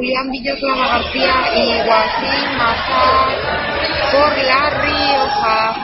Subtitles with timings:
[0.00, 3.28] Julián Villoslava García y Guasín Mazá
[4.10, 5.74] por La Rioja.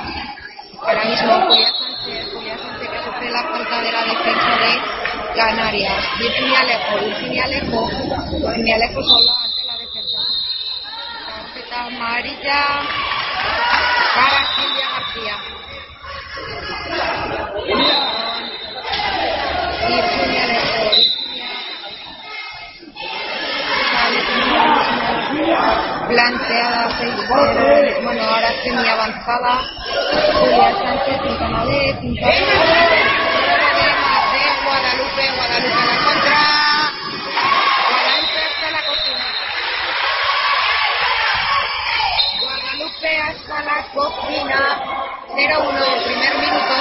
[0.80, 6.02] Ahora mismo Julia Sánchez, Julia Sánchez que sufre la falta de la defensa de Canarias.
[6.18, 7.88] Virginia Alejo, Virginia Alejo,
[8.40, 10.18] Virginia Alejo solo ante la defensa.
[11.26, 12.64] Tarjeta amarilla
[14.14, 15.55] para Silvia García.
[26.08, 27.28] Planteada 6
[28.04, 29.52] bueno, ahora semi avanzada.
[30.38, 32.30] Julia Sánchez, Quintana de Quintana.
[34.64, 36.40] Guadalupe, Guadalupe a la contra.
[37.90, 39.26] Guadalupe hasta la cocina.
[42.40, 44.58] Guadalupe hasta la cocina.
[45.34, 46.74] 0-1, primer minuto.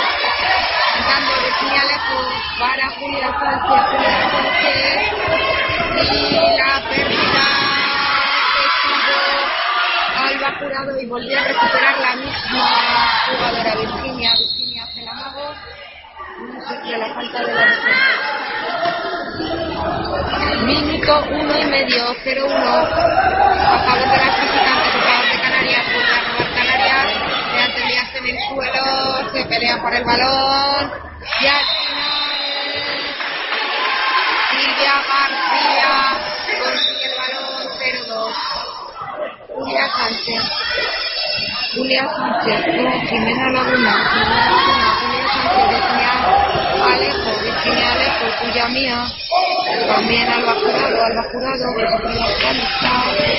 [1.08, 1.50] Dando de
[1.88, 2.26] lejos
[2.60, 3.82] para Julia Sánchez.
[3.92, 5.16] Julia Sánchez.
[6.58, 7.55] La pérdida
[10.38, 12.68] que Alba Jurado y volvió a recuperar la misma.
[13.28, 14.32] Jugadora Virginia.
[14.38, 15.56] Virginia hace el amago
[16.84, 17.66] de la falta de la
[20.66, 22.86] Minuto uno y medio, 0-1 a
[23.86, 26.20] favor de las visitantes, de Canarias, por la
[26.56, 27.08] Canarias,
[27.54, 28.86] se atendías en el suelo,
[29.32, 30.92] se pelean por el balón.
[31.42, 32.36] Y al final
[34.52, 35.94] Silvia García
[36.60, 37.56] consigue el balón
[38.08, 38.75] 0-2.
[39.76, 40.44] Julia Sánchez.
[41.76, 43.94] Julia Sánchez con Jimena Laguna.
[44.08, 45.84] Jimena Laguna, Julia Sánchez
[46.96, 49.00] Alejo, Virginia Alejo, tuya mía,
[49.88, 51.68] también Alba Jurado, Alba Jurado,
[53.20, 53.34] se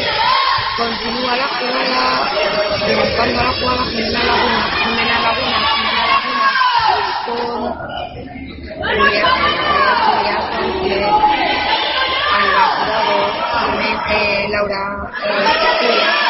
[0.76, 2.04] continúa la jugada,
[2.86, 6.48] levantando la jugada Jimena Laguna, Jimena Laguna, Jimena Laguna,
[7.24, 7.72] con
[8.84, 11.08] Julia Sánchez, Julia Sánchez,
[12.36, 13.16] Alba Jurado,
[14.08, 15.10] eh, Laura,
[15.80, 16.25] eh,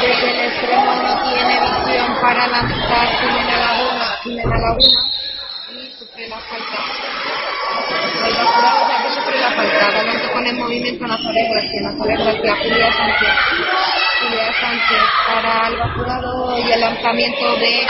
[0.00, 5.10] Desde el extremo no tiene visión para lanzar Jimena Laguna, Jimena Laguna
[5.70, 6.78] y sufre la falta.
[8.24, 12.92] El ya que sufre la falta, adelante con el movimiento Nazaret García, Nazaret García, Julia
[12.92, 13.34] Sánchez,
[14.22, 17.86] Julia Sánchez para el basculado y el lanzamiento de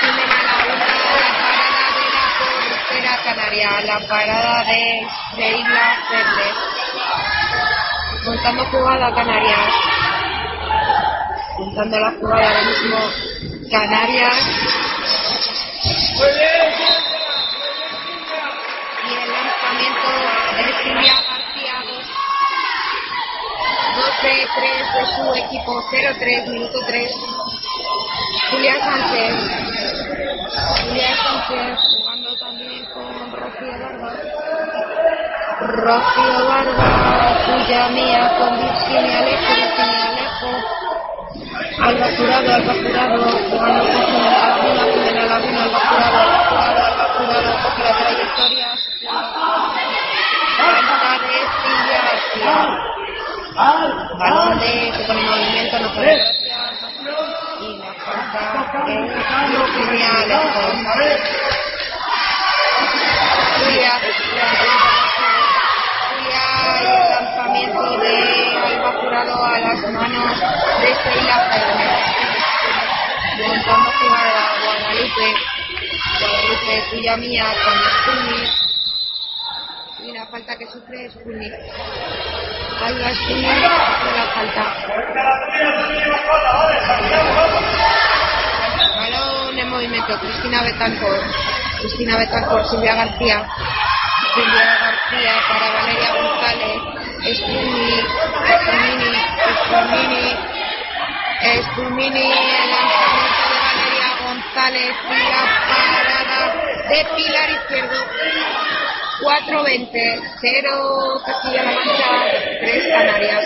[0.00, 0.86] Jimena Laguna,
[1.20, 1.86] la parada
[2.90, 5.06] de la canaria, la parada de,
[5.36, 7.71] de Isla Verdes.
[8.24, 9.92] Montando jugada Canarias
[11.62, 12.98] apuntando la jugada ahora mismo
[13.70, 14.34] Canarias.
[19.04, 20.10] Y el lanzamiento
[20.56, 21.76] de Silvia García
[23.96, 27.12] 12 3 de su equipo 0-3, minuto 3.
[28.50, 29.34] Julia Sánchez.
[30.84, 34.41] Julia Sánchez jugando también con Rocío Barba.
[35.62, 40.50] Rocío Barba, tuya mía con Virginia Alejo, Virginia Alejo.
[41.82, 46.41] Alba Jurado, Alba Jurado, con la laguna, la laguna, Alba Jurado,
[76.72, 78.50] Guadalupe tuya mía con Sputnik.
[80.04, 81.52] Y la falta que sufre es Sputnik.
[83.14, 84.64] Sputnik sufre la falta.
[88.96, 91.24] Balón en movimiento, Cristina Betancourt.
[91.80, 93.46] Cristina Betancourt, Silvia García.
[94.34, 96.80] Silvia García para Valeria González,
[97.22, 97.36] el
[102.64, 104.96] lanzamiento de Valeria González
[106.88, 107.96] de Pilar Izquierdo.
[109.22, 112.10] 4-20, 0 Castilla-La Mancha,
[112.60, 113.44] 3 Canarias.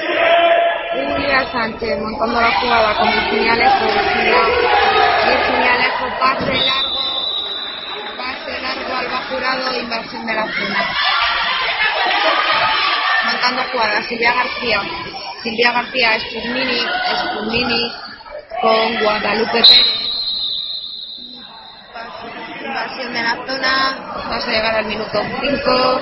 [0.94, 3.84] Julia Sánchez montando la jugada con Virginia Alejo,
[5.26, 6.96] Virginia, Alejo, pase largo
[8.62, 10.96] largo Alba Jurado, invasión de la zona.
[13.24, 14.80] Montando jugadas, Silvia García.
[15.42, 16.80] Silvia García, Spurmini,
[17.22, 17.92] Spurmini
[18.60, 19.95] con Guadalupe Pérez.
[22.96, 26.00] De la zona, vamos a llegar al minuto 5.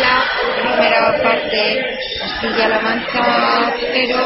[0.00, 0.24] la
[0.60, 4.16] primera parte, Castilla-La Mancha 0,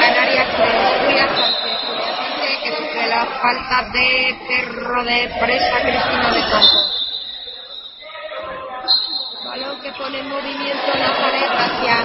[0.00, 0.68] Canarias 3,
[1.04, 6.42] Julia Sánchez, Julia Sánchez que sufre la falta de perro de presa Cristina de.
[9.44, 11.96] Balón que pone en movimiento Gracia.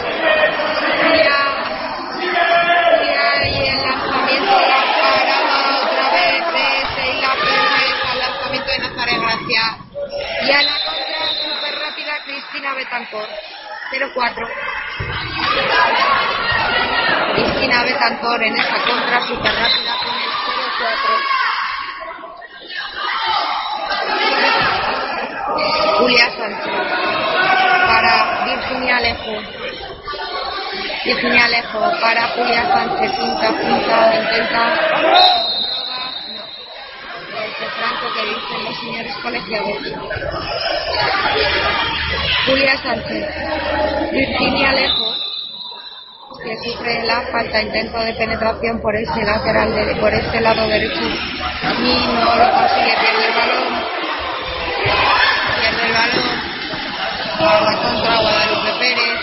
[1.01, 1.39] Julia,
[2.13, 4.86] Julia y la
[9.47, 9.77] Gracia.
[10.41, 13.27] Y a la contra super rápida Cristina Betancor.
[13.91, 14.49] 0-4.
[17.33, 21.38] Cristina Betancor en esa contra super rápida con el 0-4.
[25.99, 26.73] Julia Sánchez
[27.88, 29.33] para Virginia Alejo.
[31.05, 34.63] Virginia Alejo para Julia Sánchez, pinta, pinta, intenta.
[34.91, 36.44] Roba, no.
[37.31, 39.77] Desde Franco que dicen los señores colegiados.
[42.45, 45.18] Julia Sánchez, Virginia Alejo
[46.44, 51.01] que sufre la falta intento de penetración por ese lateral de, por ese lado derecho.
[51.01, 53.68] Y no lo consigue pierde el balón.
[55.59, 56.47] Pierde el balón.
[57.65, 59.19] La contra Guadalupe Pérez.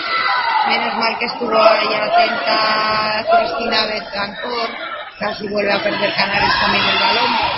[0.67, 4.69] Menos mal que estuvo ahí atenta Cristina Betancor
[5.19, 7.54] casi vuelve a perder Canarias también el balón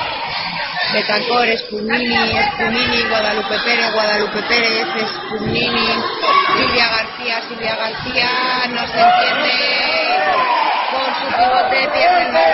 [0.93, 5.89] Betancor, Spumini, Spumini, Guadalupe Pérez, Guadalupe Pérez, Spumini,
[6.55, 8.29] Silvia García, Silvia García,
[8.69, 9.53] no se entiende,
[10.91, 12.47] por su pivote pierde.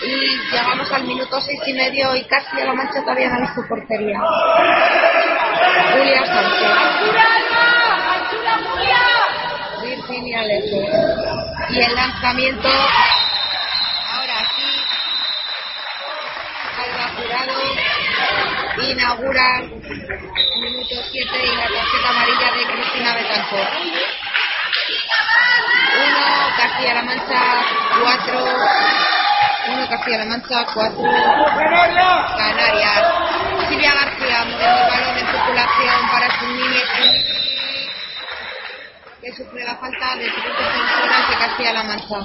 [0.00, 4.20] Y llegamos al minuto seis y medio y casi la mancha todavía no su portería.
[5.92, 6.72] Julia Sánchez.
[9.82, 10.88] Virginia Leche.
[11.70, 14.68] Y el lanzamiento, ahora sí,
[16.78, 17.06] Alba
[18.88, 19.60] Jurado inaugura
[20.60, 23.68] minuto 7 y la tarjeta amarilla de Cristina Betancor.
[25.98, 27.42] 1 Castilla-La Mancha
[28.00, 28.44] 4
[29.68, 31.02] 1 Castilla-La Mancha 4
[32.38, 33.02] Canarias.
[33.68, 36.82] Silvia García moviendo el balón en circulación para Spumini
[39.20, 42.18] que sufre la falta de tres defensoras de Castilla-La Mancha.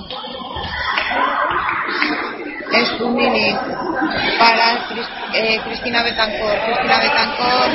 [2.82, 3.56] Spumini
[4.40, 4.74] para
[5.34, 6.58] eh, Cristina Betancor.
[6.66, 7.70] Cristina Betancor,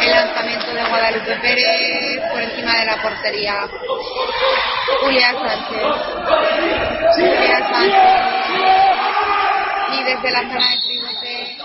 [0.00, 3.54] el lanzamiento de Guadalupe Pérez por encima de la portería.
[5.00, 5.82] Julia Sánchez.
[7.16, 8.22] Julia Sánchez.
[9.92, 11.58] Y desde la zona de pivote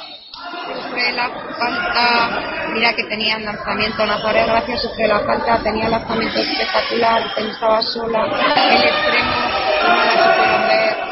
[0.65, 1.29] sufre la
[1.59, 2.67] falta.
[2.73, 7.81] Mira que tenía el lanzamiento Nazaret Gracia, sufre la falta, tenía el lanzamiento espectacular, estaba
[7.81, 8.25] sola.
[8.25, 9.35] El extremo,
[9.87, 11.06] no la supieron ver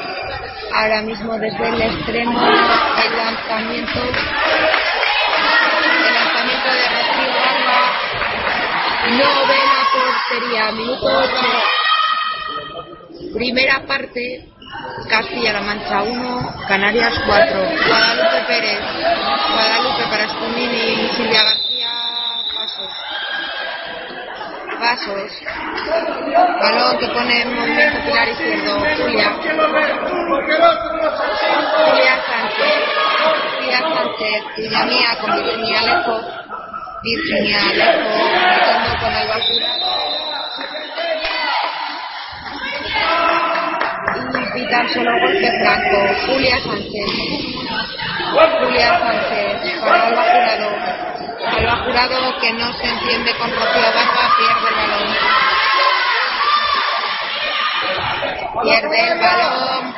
[0.76, 4.00] ahora mismo desde el extremo el lanzamiento
[6.04, 7.80] el lanzamiento de Rocío Alba.
[9.12, 11.32] No ve la portería minuto 8
[13.34, 14.22] primera parte
[15.10, 18.82] Castilla-La Mancha 1 Canarias 4 Guadalupe Pérez
[19.54, 21.92] Guadalupe para Spumini y Silvia García
[22.54, 22.92] pasos
[24.86, 25.32] pasos.
[26.62, 29.34] Balón que pone en movimiento pilar izquierdo Julia.
[29.42, 29.66] Julia
[32.28, 32.76] Sánchez.
[33.58, 36.16] Julia Sánchez Julia Mía con Virginia Alejo.
[37.04, 38.10] Virginia Alejo
[39.02, 39.94] con el basurado
[44.38, 47.10] y pitar solo golpe franco Julia Sánchez.
[48.60, 50.16] Julia Sánchez para el
[51.46, 55.46] bajurado Alba Jurado que no se entiende con Rocío Barba pierde el balón
[58.62, 59.96] pierde el balón.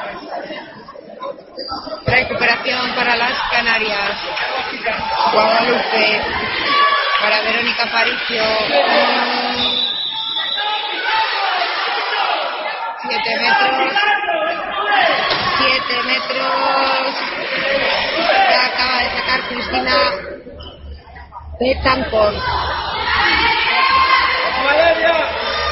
[2.06, 4.12] Recuperación para las Canarias.
[5.34, 6.22] Guadalupe
[7.22, 8.44] para Verónica Paricio
[13.01, 13.94] 7 metros.
[15.58, 17.16] 7 metros.
[18.66, 19.98] Acaba de sacar Cristina
[21.60, 22.34] Betancor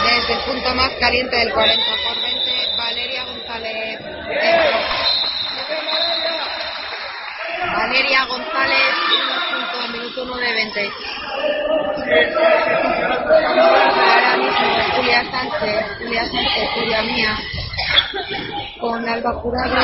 [0.04, 4.00] desde el punto más caliente del 40 por 20 Valeria González.
[7.78, 8.94] Valeria González
[9.78, 10.92] 1 minuto 1 de 20
[13.46, 17.38] ahora mismo Julia Sánchez Julia Sánchez Julia Mía
[18.80, 19.76] con Alba Jurado.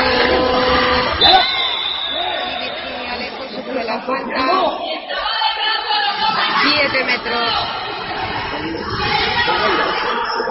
[2.47, 4.45] Y Virginia Lejos sobre la falta
[6.91, 7.49] 7 metros.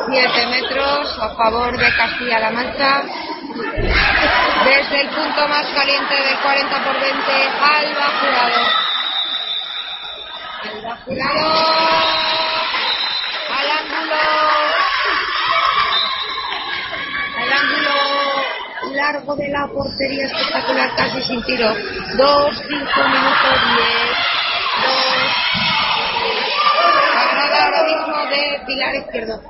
[0.08, 3.02] 7 metros a favor de Castilla-La Mancha.
[4.64, 7.18] Desde el punto más caliente del 40 por 20,
[7.60, 8.60] Alba Jurado.
[10.62, 11.46] Alba Jurado.
[13.58, 14.20] Al ángulo.
[17.36, 18.20] Al ángulo
[18.94, 21.74] largo de la portería espectacular, casi sin tiro.
[22.16, 23.99] 2, 5 minutos 10.
[28.66, 29.40] Pilar Izquierdo.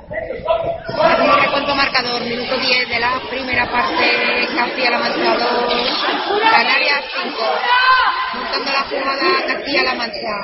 [1.01, 5.73] Hacemos recuento marcador, minuto 10 de la primera parte, Castilla-La Mancha 2,
[6.51, 7.37] Canarias 5.
[8.33, 10.35] Montando la jugada Castilla-La Mancha.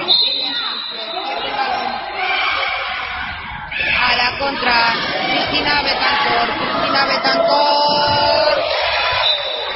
[3.99, 4.93] A la contra,
[5.29, 6.47] Cristina Betancor.
[6.57, 8.63] Cristina Betancor.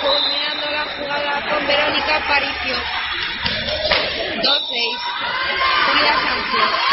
[0.02, 2.76] Culminando la jugada con Verónica Paricio.
[4.42, 4.98] 2-6.
[5.88, 6.92] Julia Sánchez.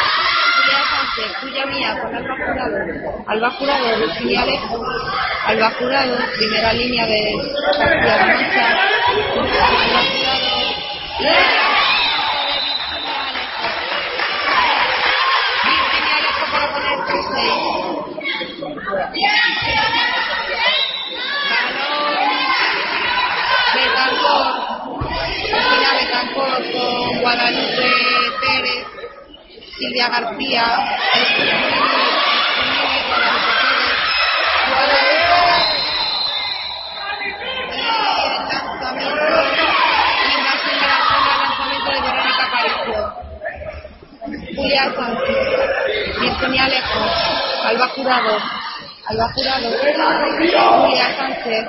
[0.68, 1.32] Julia Sánchez.
[1.40, 2.76] Tuya mía con Alba Jurado.
[3.26, 4.84] Alba Jurado, Virginia Alejo.
[6.36, 7.32] Primera línea de
[7.64, 8.66] Castilla-La Mancha.
[8.68, 10.50] Alba Jurado.
[11.20, 11.34] Y el
[15.64, 17.28] Virginia Alejo para poner 3-6.
[21.48, 22.28] Balón.
[23.74, 24.46] Betancor.
[25.48, 28.27] Cristina Betancor con Guadalupe Pérez.
[29.78, 30.64] Silvia García.
[44.56, 45.46] Julia Sánchez,
[46.20, 47.00] Virginia Alejo,
[47.64, 48.38] Alba Jurado,
[49.06, 51.64] Alba Jurado, Julia Sánchez, Julia Sánchez,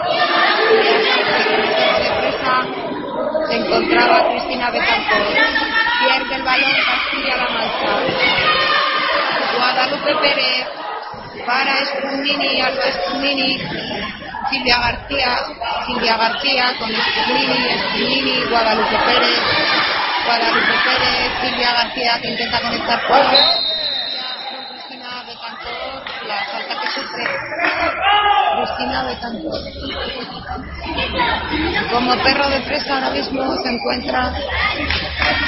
[3.47, 7.91] se encontraba Cristina Betancourt, pierde el balón Castilla-La Mancha,
[9.57, 10.67] Guadalupe Pérez,
[11.45, 13.57] para Spumini, Alba Spumini,
[14.49, 15.37] Silvia García,
[15.85, 19.39] Silvia García con Spumini, Spumini, Guadalupe Pérez,
[20.25, 23.68] Guadalupe Pérez, Silvia García que intenta conectar con
[31.91, 34.31] Como perro de presa ahora mismo se encuentra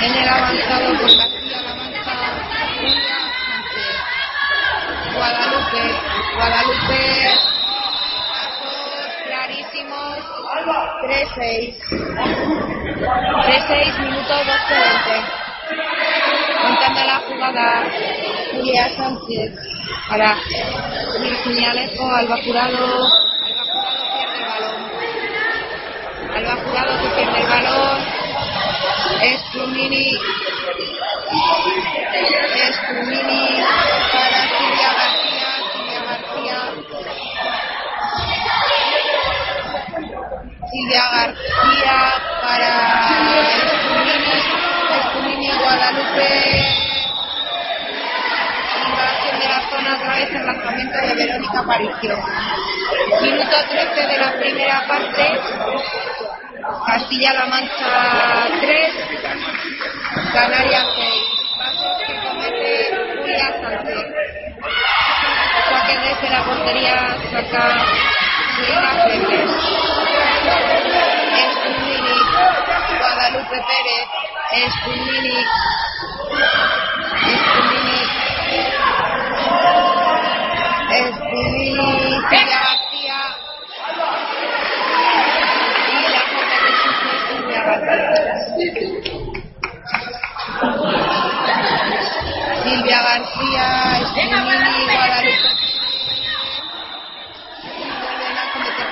[0.02, 2.12] en el avanzado por Castilla-La Mancha.
[5.16, 5.84] Guadalupe,
[6.36, 7.00] Guadalupe,
[9.28, 10.18] clarísimos,
[11.08, 11.76] 3-6.
[13.48, 15.24] 3-6, minuto 12-20.
[16.64, 17.68] Montando la jugada,
[18.52, 19.71] Julia Sánchez
[20.10, 20.38] para
[21.20, 23.10] Virginia Alejo, Alba Jurado.
[23.56, 24.92] Alba Jurado pierde el balón.
[26.34, 26.56] Alba
[27.02, 28.00] que pierde el balón.
[29.22, 30.18] Strumini.
[32.74, 33.44] Strumini
[34.12, 35.50] para Silvia García.
[35.74, 36.58] Silvia García.
[40.72, 41.98] Silvia García
[42.42, 42.74] para
[43.68, 44.30] Escumini,
[45.00, 46.81] Escumini Guadalupe.
[49.96, 52.18] Otra vez el lanzamiento de Verónica Aparicio.
[53.22, 55.42] Minuto 13 de la primera parte.
[56.86, 58.92] Castilla-La Mancha 3,
[60.34, 61.42] Canarias 6.
[61.58, 63.48] Pasos que comete Julia.
[65.70, 66.96] Saque desde la portería,
[67.32, 67.64] saca
[68.56, 69.50] Juliana Pérez.
[71.42, 72.18] Espumini,
[73.00, 74.08] Guadalupe Pérez,
[74.52, 75.38] Espumini,
[77.26, 77.81] Espumini,
[81.52, 81.92] Espumini,
[82.30, 83.20] Silvia García
[85.88, 86.70] y la sufre
[87.28, 88.12] Silvia García.
[92.64, 93.68] Silvia García,
[98.02, 98.88] vuelven a cometer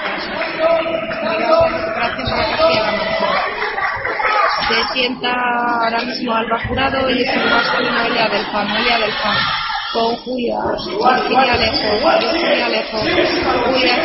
[4.68, 8.98] Se sienta ahora mismo Alba Jurado y es el vasco de Noelia del Fan, Noelia
[9.00, 9.59] del Fan.
[9.92, 13.96] Con Julia, Virginia Alejo, Virginia Alejo, Julia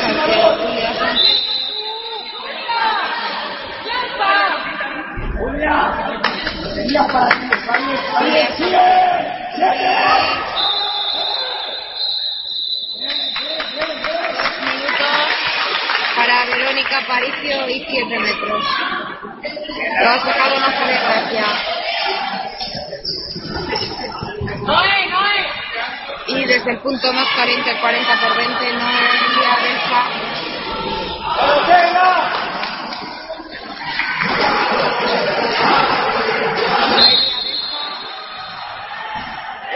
[0.65, 1.45] Julia Sánchez.
[5.39, 5.95] Julia
[16.17, 18.65] para Verónica Aparicio y 7 metros.
[20.01, 20.55] Lo ha sacado.
[26.47, 30.05] Desde el punto más caliente, el 40 por 20, no Noelia Belfa.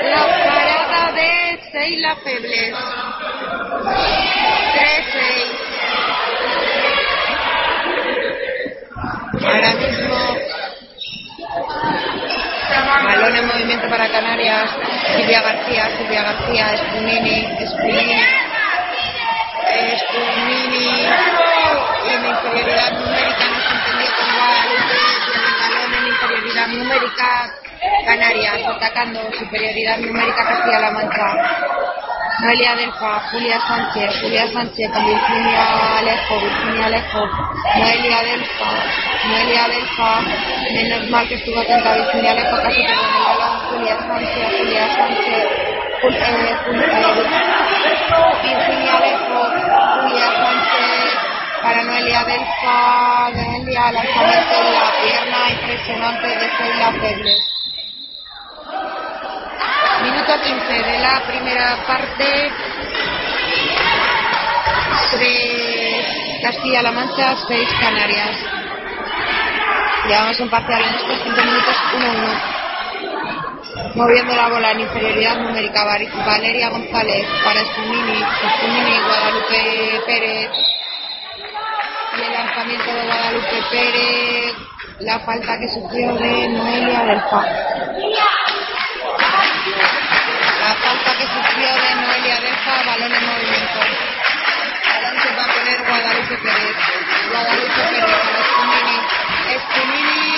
[0.03, 2.75] La parada de Seila Febles.
[4.75, 5.59] 3-6.
[9.43, 10.19] Ahora mismo
[13.05, 14.88] balón en movimiento para Canarias.
[15.17, 18.23] Silvia García, Silvia García, Escumini, Escumini,
[19.95, 21.07] Escumini,
[22.09, 24.99] en inferioridad numérica no se entendió con Guadalupe,
[25.99, 27.55] en inferioridad numérica
[28.07, 31.79] Canarias, atacando superioridad numérica Castilla-La Mancha.
[32.41, 37.27] Noelia Delfa, Julia Sánchez, Julia Sánchez con Virginia Alejo, Virginia Alejo,
[37.77, 38.71] Noelia Delfa,
[39.29, 40.21] Noelia Delfa,
[40.73, 43.48] menos mal que estuvo atenta Virginia Alejo, casi que con el balón.
[43.69, 45.49] Julia Sánchez,
[48.43, 49.41] Virginia Alejo,
[50.01, 51.11] Julia Sánchez,
[51.63, 57.43] para Noelia Delfa, Noelia, lanzamiento de la pierna impresionante de Sheila Febles.
[60.03, 62.53] Minuto 15 de la primera parte.
[65.11, 68.37] 3 Castilla-La Mancha, 6 Canarias.
[70.07, 72.58] Llevamos un parcial en estos 5 minutos 1-1.
[73.95, 78.25] Moviendo la bola en inferioridad numérica, Valeria González para Stumini,
[78.57, 80.51] Stumini, Guadalupe Pérez.
[82.17, 84.55] Y el lanzamiento de Guadalupe Pérez,
[85.01, 87.23] la falta que sufrió de Noelia del
[90.61, 93.81] la falta que sufrió de Noelia Deja, balón en movimiento.
[94.87, 96.77] Balón que va a poner Guadalupe Pérez.
[97.31, 98.97] Guadalupe Pérez para Escumini.
[99.55, 100.29] Escumini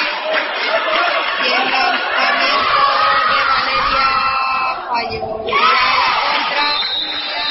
[1.43, 1.73] y a la
[6.21, 7.47] contra Julia.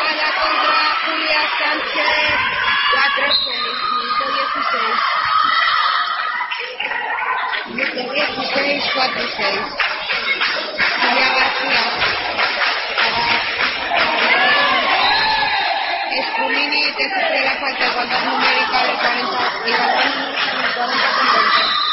[0.00, 2.36] A la contra Julia Sánchez.
[2.94, 3.54] 4-6,
[3.92, 4.96] minuto 16.
[7.66, 9.84] Minuto 16, 4-6.
[11.00, 11.28] Julia
[17.42, 19.34] la falta de igualdad numérica del 40
[19.66, 21.83] igualdad numérica 40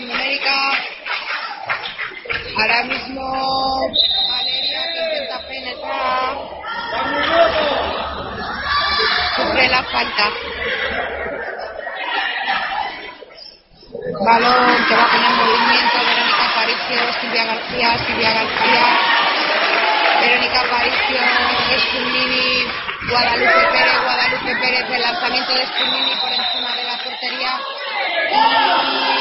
[0.00, 0.56] numérica
[2.56, 3.22] ahora mismo
[4.28, 6.60] Valeria que intenta penetrar
[9.36, 10.30] sufre la falta.
[14.24, 18.84] Balón que va a poner movimiento Verónica Aparicio, Silvia García, Silvia García,
[20.20, 21.20] Verónica Aparicio,
[21.74, 22.66] Escumini,
[23.08, 27.52] Guadalupe Pérez, Guadalupe Pérez, el lanzamiento de Escumini por encima de la portería.
[28.32, 29.19] Y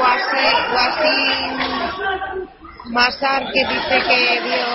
[0.00, 1.58] Guasín
[2.86, 4.66] Masar que dice que, dio,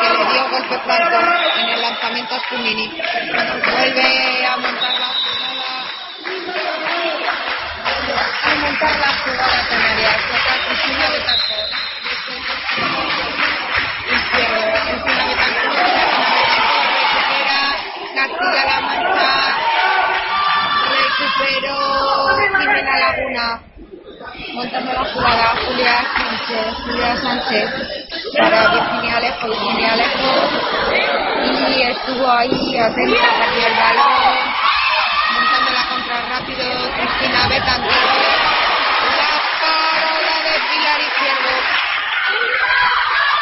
[0.00, 1.18] que le dio golpe franco
[1.60, 2.90] en el lanzamiento a.
[3.70, 5.10] Vuelve a montar la
[8.42, 10.12] a montar la jugada canaria.
[10.28, 11.72] Toca Cristina Betancourt.
[14.14, 14.62] Izquierdo.
[14.84, 15.78] Cristina Betancourt.
[16.96, 17.60] Recupera.
[18.16, 19.32] Castilla-La Mancha.
[20.90, 21.78] Recuperó
[22.58, 23.46] Jimena Laguna.
[24.54, 25.54] Montando la jugada.
[25.66, 26.74] Julia Sánchez.
[26.84, 27.70] Julia Sánchez.
[28.38, 29.48] Para Virginia Alejo.
[29.48, 30.30] Virginia Alejo.
[31.42, 33.28] Y estuvo ahí atenta.
[33.38, 34.64] Perdió el balón
[35.34, 36.64] montando la contra rápido
[36.96, 37.94] Cristina Betancourt
[39.18, 41.52] la parada de Pilar Izquierdo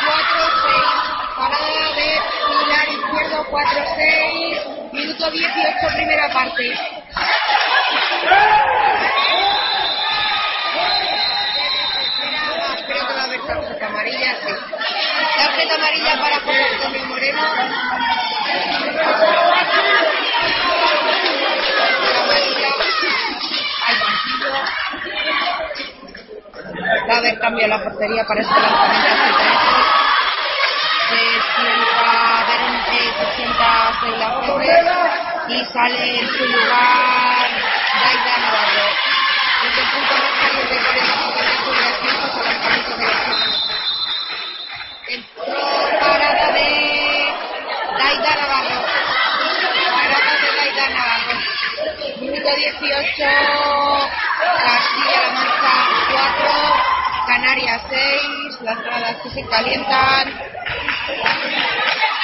[0.07, 2.09] 4-6 parada de
[2.48, 6.64] Pilar Izquierdo 4-6 minuto 18 primera parte
[12.87, 14.52] creo que va a haber tarjeta amarilla sí.
[15.37, 17.42] tarjeta amarilla para José Antonio Moreno
[27.09, 29.09] Va a cambio la portería para este lanzamiento.
[31.09, 31.18] Se
[31.57, 32.46] sienta,
[32.87, 34.87] se sienta Sheila Flores
[35.48, 37.50] y sale en su lugar
[38.02, 38.91] Daida Navarro.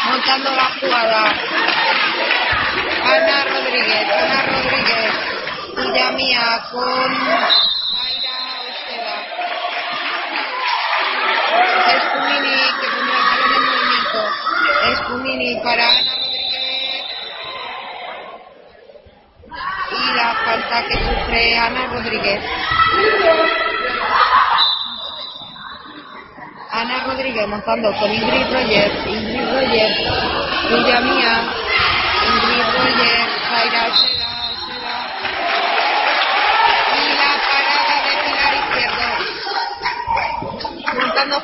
[0.09, 1.25] Montando la jugada.
[3.05, 5.38] Ana Rodríguez, Ana Rodríguez,
[5.89, 9.17] tuya mía con Mayra Osteda.
[11.97, 14.21] Escumini que pone el balón en movimiento.
[14.93, 17.05] Escumini para Ana Rodríguez.
[19.91, 22.41] Y la falta que sufre Ana Rodríguez.
[26.71, 29.91] Ana Rodríguez montando con Ingrid Roger, Ingrid Roger,
[30.69, 31.35] tuya mía,
[32.29, 34.18] Ingrid Roger, Zaira Seda,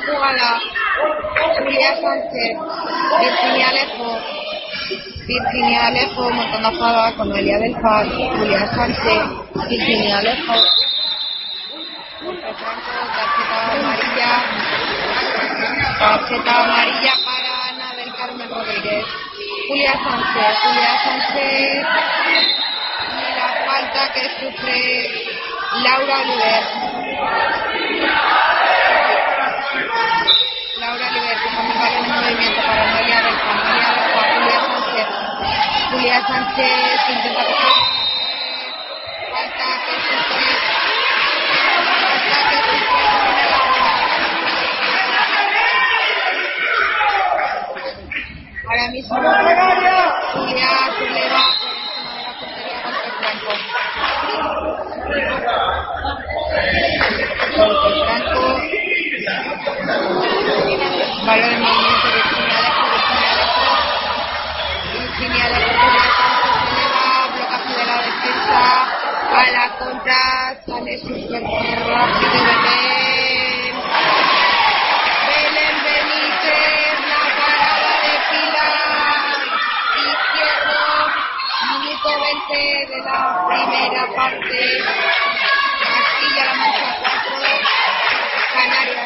[0.05, 0.59] Jugada,
[1.57, 2.57] Julia Sánchez,
[3.19, 4.19] Virginia Alejo,
[5.25, 9.21] Virginia Alejo montando a Fada con Noelia del Paz, Julia Sánchez,
[9.67, 10.53] Virginia Alejo.
[13.15, 14.33] tarjeta amarilla.
[15.99, 19.05] Tarjeta amarilla para Ana del Carmen Rodríguez.
[19.67, 21.85] Julia Sánchez, Julia Sánchez.
[23.15, 24.79] Y la falta que sufre
[25.83, 26.63] Laura Oliver.
[29.75, 31.19] Laura el
[31.79, 33.59] balón en movimiento para Noelia del Paz,
[34.31, 35.07] Julia Sánchez.
[35.91, 37.43] Julia Sánchez intenta.
[39.31, 39.95] Falta que.
[42.01, 42.77] Falta que.
[48.67, 49.13] Ahora mismo
[50.33, 51.05] Julia se.
[55.29, 55.44] Contra
[61.25, 63.65] Balón en movimiento Virginia Alejo, Virginia Alejo.
[64.93, 68.61] Virginia Alejo, Julia Sánchez se eleva, blocaje de la defensa.
[69.33, 70.23] A la contra
[70.67, 73.73] sale súper rápido Belén.
[75.25, 79.39] Belén Benítez, la parada de Pilar.
[80.13, 80.79] Izquierdo,
[81.71, 82.53] minuto 20
[82.85, 84.61] de la primera parte.
[85.81, 87.33] Castilla-La Mancha 4,
[88.53, 89.04] Canarias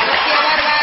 [0.05, 0.83] Rocío Barba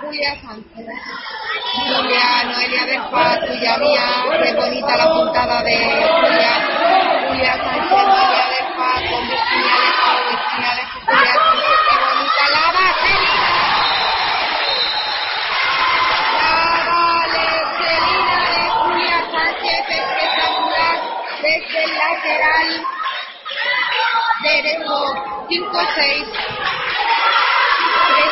[0.00, 0.86] Julia Sánchez.
[1.72, 4.06] Julia, Noelia Berja, tuya mía.
[4.42, 6.52] Qué bonita la puntada de Julia.
[7.28, 10.98] Julia Sánchez, Noelia Berja con Virginia Alejo, Virginia Alejo,
[22.22, 22.86] lateral
[24.42, 24.96] derecho
[25.48, 26.26] 5-6 3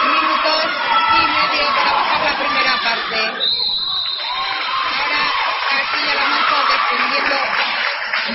[0.04, 0.62] minutos
[1.10, 3.20] y medio para bajar la primera parte.
[4.94, 5.22] Ahora
[5.70, 7.36] Castilla-La Mancha defendiendo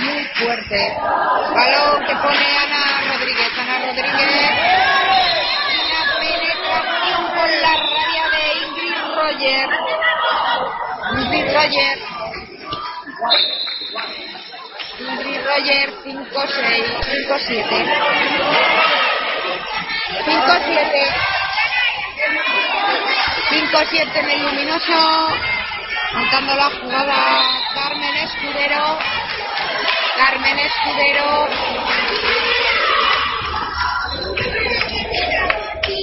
[0.00, 0.80] muy fuerte.
[1.54, 3.52] Balón que pone Ana Rodríguez.
[3.58, 4.26] Ana Rodríguez.
[5.88, 9.68] La penetración con la rabia de Ingrid Roger.
[11.18, 11.96] Ingrid Roger
[15.56, 16.28] Ingrid Roger 5-6,
[17.28, 17.64] 5-7.
[20.26, 21.14] 5-7.
[23.50, 25.28] 5-7 en el luminoso.
[26.12, 27.16] Montando la jugada
[27.74, 28.98] Carmen Escudero.
[30.16, 31.48] Carmen Escudero.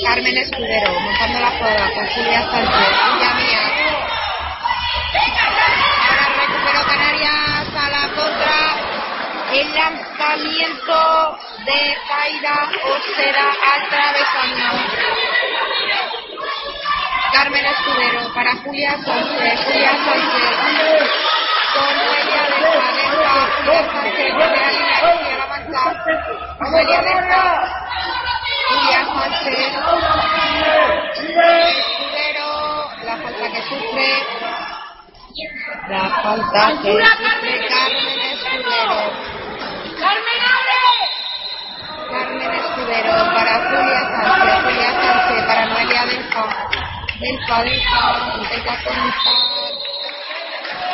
[0.05, 2.89] Carmen Escudero montando la jugada con Julia Sánchez.
[3.35, 3.62] Mía.
[9.53, 14.69] El lanzamiento de Zaira Osera al travesaño.
[17.33, 19.59] Carmen Escudero para Julia Sánchez.
[19.65, 21.11] Julia Sánchez
[21.75, 23.33] con Noelia de Valencia.
[23.63, 23.81] Julia
[25.71, 26.19] Sánchez.
[26.59, 27.13] Noelia de
[28.69, 29.69] Julia Sánchez.
[31.93, 32.49] Escudero.
[33.03, 34.09] La falta que sufre.
[35.89, 39.32] La falta que sufre Carmen Escudero.
[42.09, 46.43] Carmen Escudero para Julia Sánchez, Julia Sánchez para Noelia Delfa,
[47.19, 48.01] Delfa, Delfa,
[48.37, 49.53] intenta conectar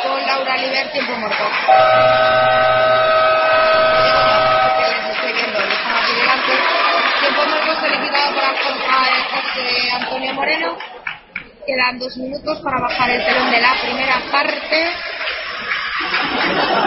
[0.02, 1.44] con Laura Liber, tiempo muerto.
[7.20, 7.42] Tiempo
[9.92, 10.76] Antonio Moreno.
[11.66, 14.92] Quedan dos minutos para bajar el telón de la primera parte.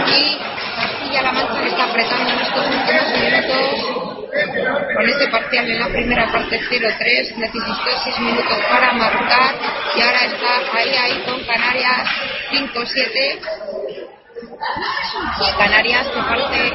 [0.08, 0.53] Y
[1.14, 3.70] Castilla-La Mancha le está apretando en estos últimos minutos.
[4.96, 9.56] Con este parcial en la primera parte 0-3 necesitó 6 minutos para marcar
[9.96, 12.10] y ahora está ahí ahí con Canarias
[12.52, 13.40] 5-7
[15.58, 16.74] Canarias que parte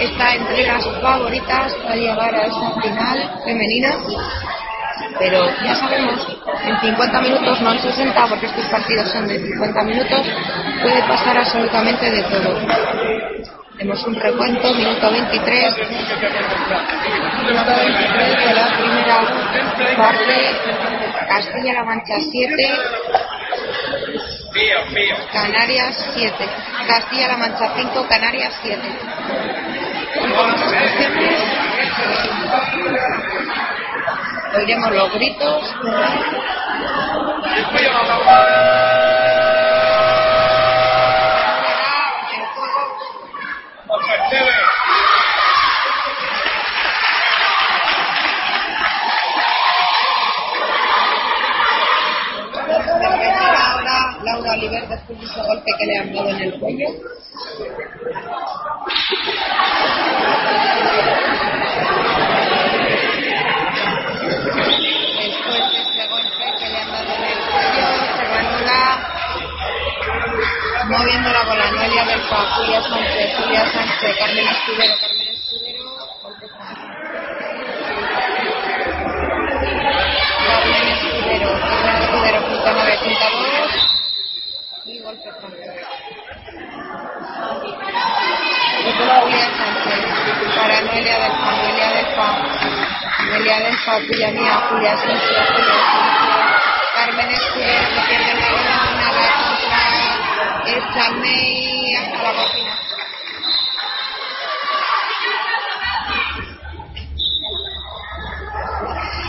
[0.00, 3.98] está entre las favoritas para llegar a esa final femenina.
[5.18, 6.26] Pero ya sabemos,
[6.64, 10.20] en 50 minutos, no en 60, porque estos partidos son de 50 minutos,
[10.82, 12.58] puede pasar absolutamente de todo.
[13.84, 15.76] Tenemos un recuento, minuto 23.
[17.44, 19.20] Minuto 23 de la primera
[19.98, 20.36] parte.
[21.28, 22.70] Castilla-La Mancha 7.
[25.34, 26.48] Canarias 7.
[26.86, 28.80] Castilla-La Mancha 5, Canarias 7.
[34.56, 35.74] Oiremos los gritos.
[53.56, 56.86] Ahora Laura Oliver después de ese golpe que le han dado en el cuello.
[70.98, 75.84] Moviéndola con la Noelia del Julia Sánchez, Julia Sánchez, Carmen Escudero, Carmen Escudero,
[80.46, 83.44] Carmen Escudero, Carmen Escudero, punta 9, punta 2
[84.86, 85.30] y golpe.
[88.94, 89.98] Julia Sánchez,
[90.56, 92.28] para Noelia del Pa, Noelia del Pa,
[93.24, 96.38] Noelia del Pa, tuya mía, Julia Sánchez, Julia Sánchez,
[96.94, 99.53] Carmen Escudero, que pierde el balón a
[100.66, 102.78] Echarme hasta la cocina.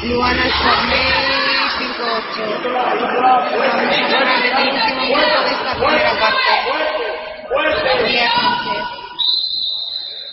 [0.04, 1.26] Luana Charmey
[1.78, 2.74] 5-8.
[2.74, 6.52] Vamos a entrar en el último minuto de esta primera parte.
[8.00, 8.84] Julia Sánchez.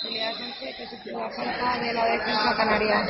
[0.02, 3.06] Julia Sánchez que sufrió la falta de la defensa canaria.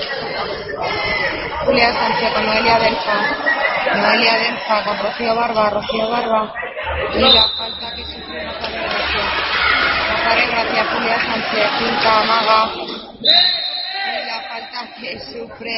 [1.65, 3.17] Julia Sánchez con Noelia Delfa.
[3.97, 5.71] Noelia Delfa con Rocío Barba.
[5.71, 6.55] Rocío Barba.
[7.15, 9.25] Y la falta que sufrió Nazaret Gracia.
[10.09, 12.71] Nazaret Gracia, Julia Sánchez, Quinta Amaga.
[13.23, 15.75] Y la falta que sufre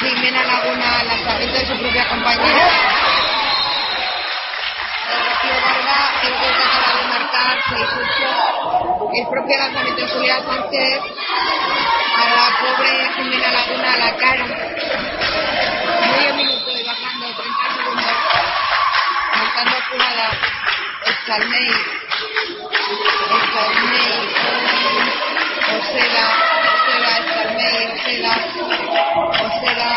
[0.00, 2.68] Jimena Laguna al lanzamiento de su propia compañera.
[5.44, 9.10] Barba, el gol que acaba de marcar, 6-8.
[9.14, 11.00] El propio lanzamiento de Julia Sánchez
[12.16, 14.46] a la pobre Jimena Laguna a la cara.
[16.36, 16.53] Minuto
[19.54, 20.26] Marcando jugada.
[21.06, 21.70] Escalmey.
[23.38, 24.12] Escalmey.
[25.78, 26.26] Oseda.
[26.74, 27.12] Oseda.
[27.20, 27.82] Escalmey.
[27.94, 28.34] Oseda.
[29.44, 29.92] Oseda.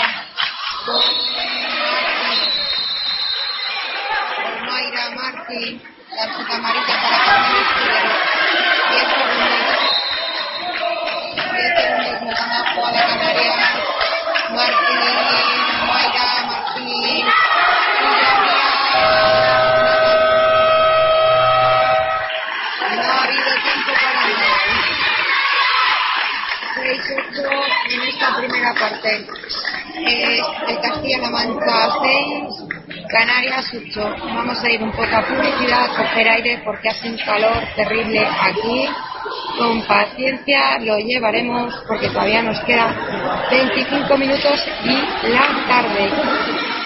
[4.35, 5.73] Con Mayra Martín.
[6.15, 8.16] Tarjeta amarilla para Carmen Escudero.
[33.17, 34.15] Canarias 8.
[34.25, 38.23] Vamos a ir un poco a publicidad, a coger aire porque hace un calor terrible
[38.23, 38.87] aquí.
[39.57, 42.93] Con paciencia lo llevaremos porque todavía nos queda
[43.49, 46.11] 25 minutos y la tarde.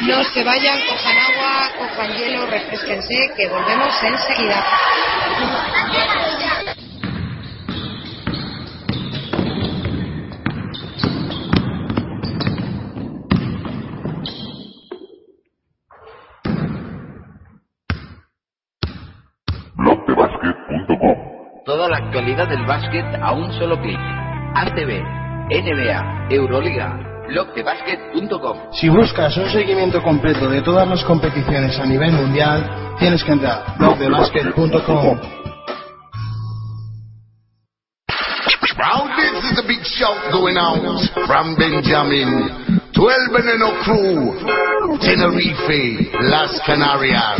[0.07, 4.65] No se vayan, cojan agua, cojan hielo, refresquense, que volvemos enseguida.
[19.81, 21.17] blogdebasket.com
[21.65, 23.97] Toda la actualidad del básquet a un solo clic.
[25.49, 28.57] NBA, Euroliga, blogdebasket.com.
[28.73, 33.63] Si buscas un seguimiento completo de todas las competiciones a nivel mundial, tienes que entrar
[33.65, 35.21] a blogdebasket.com.
[38.77, 40.81] Now this is a big shout going out
[41.27, 44.35] from Benjamin, 12 and no crew,
[44.99, 47.39] Tenerife, Las Canarias.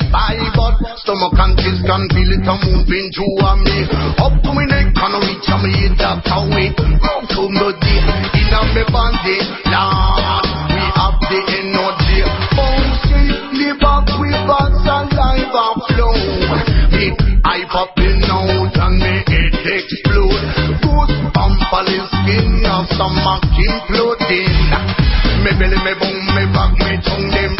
[0.00, 0.50] and knee.
[0.56, 3.78] But stomach and chest can feel it a moving through on me.
[4.20, 6.76] Up to me neck, can reach on me that's how it.
[6.78, 8.06] Round to me deep,
[8.38, 9.38] in on me body.
[9.68, 12.20] Lord, we have the energy.
[12.56, 16.16] Bouncing, live up with us alive and flow.
[16.92, 17.06] Me
[17.44, 20.42] eye popping out and me head explode.
[20.82, 25.02] Good bumpy skin of stomach imploding.
[25.42, 27.56] Me belly, me boom, me back, me tongue, them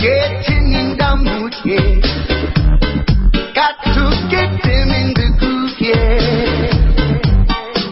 [0.00, 1.98] getting in the mood, yeah.
[3.54, 6.70] Got to get them in the groove, yeah.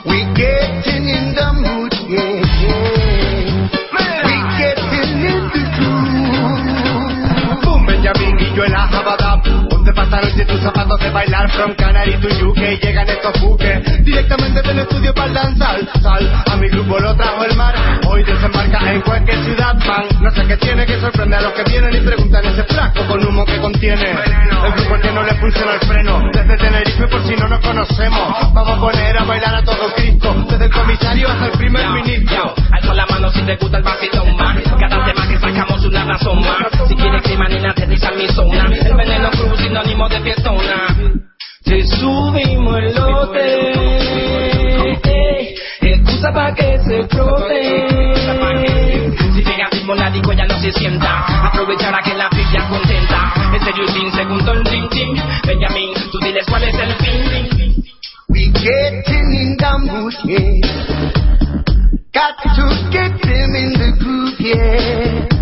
[0.06, 3.66] We getting in the mood, yeah, yeah.
[4.26, 7.62] We getting in the groove.
[7.62, 9.42] Boom, Benjamin y yo en la jabada.
[9.70, 11.50] ¿Dónde pasaron si tus zapatos de bailar?
[11.50, 14.04] From Canary to UK llegan estos buques.
[14.04, 15.80] Directamente del estudio para danzar.
[16.02, 17.75] Sal, a mi grupo lo trajo el mar
[18.26, 20.04] Hoy desembarca en cualquier ciudad, man.
[20.20, 23.24] No sé qué tiene que sorprende a los que vienen y preguntan ese frasco con
[23.24, 24.10] humo que contiene.
[24.10, 26.20] El grupo que no le funciona el freno.
[26.32, 28.52] Desde Tenerife por si no nos conocemos.
[28.52, 30.34] Vamos a poner a bailar a todo Cristo.
[30.50, 32.54] Desde el comisario hasta el primer ministro.
[32.72, 34.56] Alzo la mano si te gusta el vacilón más.
[34.62, 36.88] Cada tema que sacamos una razón más.
[36.88, 38.66] Si quieres clima ni aterriza en mi zona.
[38.74, 40.96] El veneno cruz sinónimo de fiestona.
[41.62, 44.45] Te subimos el lote.
[46.16, 48.14] Ey, Excusa pa' que se frote.
[49.34, 51.46] Si llega ritmo la disco ya no se sienta.
[51.46, 53.34] Aprovechará que la fiesta contenta.
[53.52, 55.16] En serio y sin segundo el ting ting.
[55.46, 57.84] Benjamín, tú diles cuál es el fin.
[58.28, 60.60] We getting in the mood, yeah.
[62.12, 65.35] Got to get them in the groove, yeah.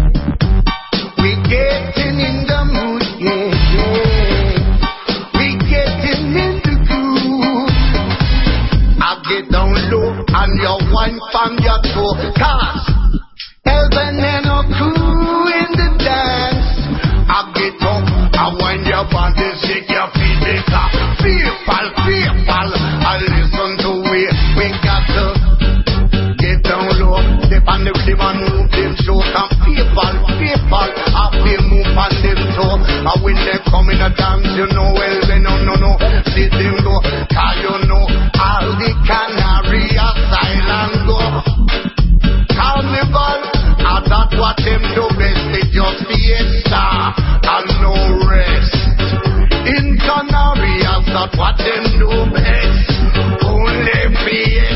[14.20, 16.66] And a crew in the dance.
[17.26, 17.74] I get
[18.86, 19.04] your
[19.90, 20.34] your feet.
[23.04, 25.04] I listen to we, we got
[26.62, 27.18] down low,
[27.68, 27.92] on the
[28.40, 29.20] move them show.
[29.20, 32.40] Fearful, I feel move on them
[33.22, 35.90] when they come a dance, you know well, no, no, no,
[36.32, 37.00] see them go.
[37.30, 38.13] Cause you know,
[51.14, 52.90] That's what them do best.
[53.46, 54.73] Only fiesta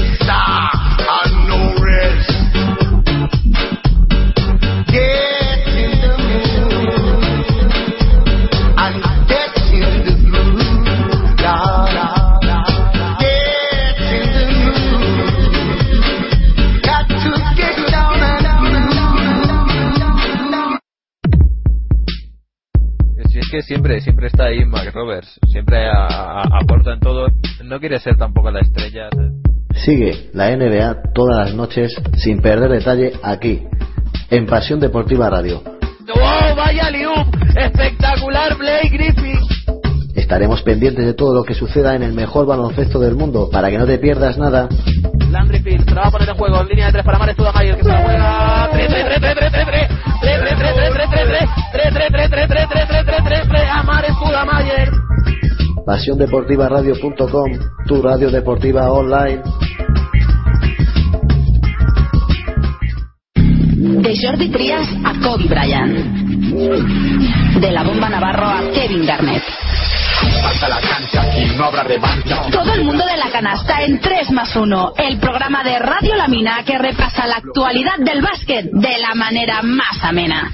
[23.48, 27.28] es que siempre, siempre está ahí Mac Roberts, siempre aporta en todo.
[27.64, 29.08] No quiere ser tampoco la estrella.
[29.74, 33.62] Sigue la NBA todas las noches sin perder detalle aquí,
[34.30, 35.62] en Pasión Deportiva Radio.
[36.14, 37.34] ¡Oh, vaya liup!
[37.56, 39.38] ¡Espectacular, Blake Griffin!
[40.14, 43.78] Estaremos pendientes de todo lo que suceda en el mejor baloncesto del mundo para que
[43.78, 44.68] no te pierdas nada.
[45.30, 46.62] Landry Field se la va a poner en juego.
[46.64, 48.68] Línea de tres para Mares Tudamayer que se la juega.
[48.72, 49.88] 3 3 3 3 3 3 3
[50.20, 53.48] 3 3 3 3 3 3 3 3 3 3 3 3 3 3 3
[53.48, 54.90] 3 a Mares Tudamayer.
[55.86, 57.50] PasiónDeportivaRadio.com,
[57.86, 59.42] tu radio deportiva online.
[63.74, 65.96] De Jordi Trias a Kobe Bryant.
[67.60, 69.42] De la bomba Navarro a Kevin Garnett.
[70.44, 72.42] Hasta la cancha, aquí no habrá revancha.
[72.50, 74.94] Todo el mundo de la canasta en 3 más 1.
[74.96, 79.62] El programa de Radio La Mina que repasa la actualidad del básquet de la manera
[79.62, 80.50] más amena.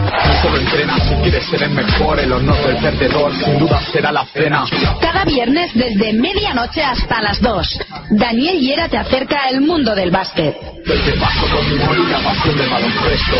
[0.00, 4.12] No solo entrena, si quieres ser el mejor, el honor del perdedor sin duda será
[4.12, 4.64] la cena.
[5.00, 7.80] Cada viernes desde medianoche hasta las 2.
[8.10, 10.56] Daniel Hiera te acerca al mundo del básquet.
[10.84, 13.36] Desde paso conmigo y la pasión del baloncesto.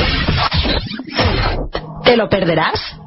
[2.04, 2.99] ¿Te lo perderás?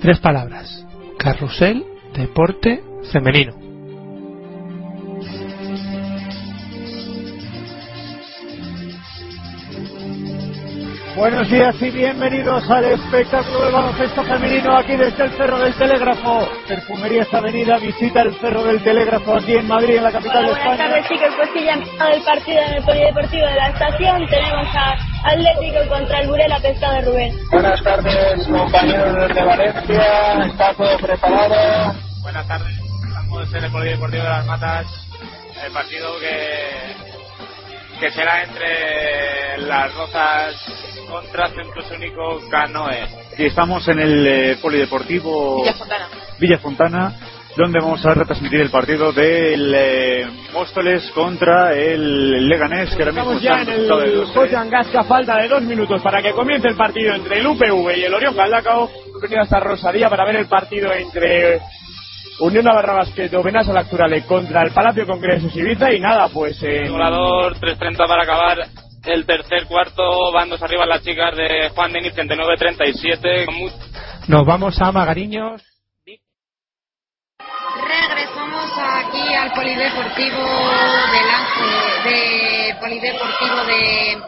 [0.00, 0.86] Tres palabras.
[1.18, 3.67] Carrusel, deporte, femenino.
[11.18, 16.48] Buenos días y bienvenidos al espectáculo del baloncesto femenino aquí desde el Cerro del Telégrafo.
[16.68, 20.64] Perfumerías Avenida visita el Cerro del Telégrafo aquí en Madrid, en la capital de Buenas
[20.64, 20.88] España.
[20.88, 24.26] tardes chicos, pues sí, ya empezado el partido en el Polideportivo de la estación.
[24.30, 27.36] Tenemos a Atlético contra el Burela Pescado de Rubén.
[27.50, 30.44] Buenas tardes, compañeros de Valencia.
[30.46, 31.94] ¿Está todo preparado?
[32.22, 34.86] Buenas tardes, estamos en el Polideportivo de las Matas,
[35.66, 40.77] el partido que, que será entre las Rozas
[41.20, 43.08] contra Centro Único Canoe.
[43.36, 46.08] Y estamos en el eh, Polideportivo Villa Fontana.
[46.38, 47.12] Villa Fontana,
[47.56, 53.32] donde vamos a retransmitir el partido del eh, Móstoles contra el Leganés, que ahora mismo
[53.32, 54.26] Estamos ya en el.
[54.26, 58.04] Joyan Gasca, falta de dos minutos para que comience el partido entre el UPV y
[58.04, 58.88] el Orión Galdacao.
[59.08, 61.60] Hemos venido hasta Rosadía para ver el partido entre
[62.40, 66.62] Unión Navarra Basket o Benasa Lacturale contra el Palacio Congresos Ibiza y nada, pues...
[66.62, 72.14] Eh, Volador 3.30 para acabar el tercer cuarto, bandos arriba las chicas de Juan Denis
[72.14, 73.44] 39-37.
[73.46, 73.70] con mu-
[74.28, 75.62] Nos vamos a Magariños.
[77.38, 80.42] Regresamos aquí al polideportivo
[81.12, 84.18] del Ángel, de polideportivo de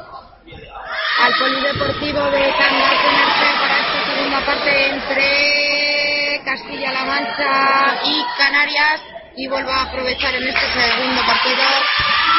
[1.23, 2.53] al polideportivo de
[3.61, 9.03] para esta segunda parte entre Castilla-La Mancha y Canarias
[9.37, 11.65] y vuelvo a aprovechar en este segundo partido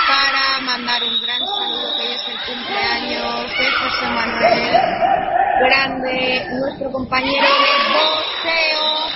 [0.08, 4.82] para mandar un gran saludo que es el cumpleaños de José Manuel
[5.62, 9.10] Grande, nuestro compañero de boxeo.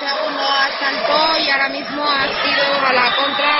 [0.00, 3.58] Segundo asaltó y ahora mismo ha sido a la contra.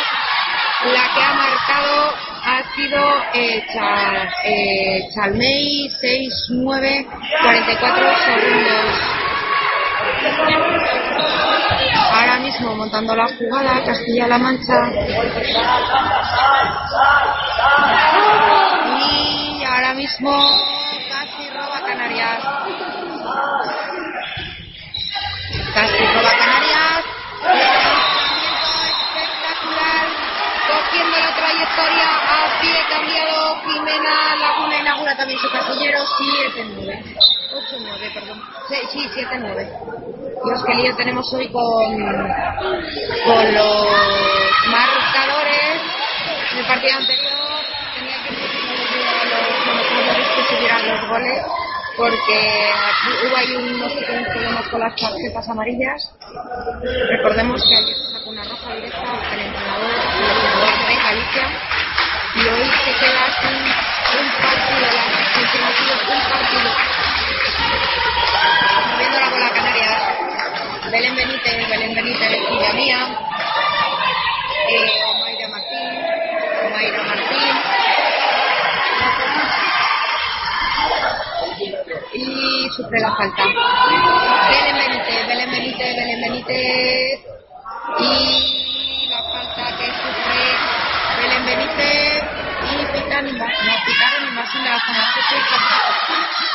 [0.86, 3.00] La que ha marcado ha sido
[3.34, 7.06] eh, Chal, eh, Chalmey 6-9
[7.42, 9.39] 44 segundos
[12.12, 14.74] ahora mismo montando la jugada Castilla-La Mancha.
[19.08, 20.30] Y ahora mismo
[21.08, 22.38] casi roba Canarias.
[25.74, 27.04] Casi roba Canarias.
[29.14, 30.06] Espectacular
[30.68, 31.16] cogiendo
[31.60, 37.16] trayectoria a pie cambiado Jimena Laguna inaugura también su casillero 7-9
[37.50, 38.42] 8-9 perdón.
[38.68, 39.68] Sí, sí 7-9
[40.44, 41.62] los que lío tenemos hoy con
[43.26, 43.86] con los
[44.70, 45.82] marcadores
[46.54, 47.60] del partido anterior.
[47.94, 51.42] Tenía que los jugadores que subieran los goles
[51.96, 52.72] porque
[53.26, 56.14] hubo ahí unos pequeños problemas con las tarjetas amarillas.
[57.10, 61.46] Recordemos que ayer sacó una roja directa al entrenador de Galicia
[62.34, 63.56] y hoy se queda sin
[64.18, 66.70] un partido, la consecución un partido.
[68.90, 70.02] Moviendo la bola Canarias,
[70.90, 72.98] Belén Benítez, Belén Benítez, Silvia Mía,
[74.68, 75.88] eh, Omaira Martín,
[76.66, 77.54] Omaira Martín,
[82.14, 83.44] y sufre la falta.
[84.48, 87.20] Belén Benítez, Belén Benítez, Belén Benítez.
[87.98, 90.80] Y la falta que sufre
[91.20, 92.22] Belén Benítez
[92.62, 92.84] y
[93.40, 94.70] de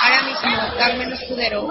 [0.01, 1.67] Ahora mismo Carmen Escudero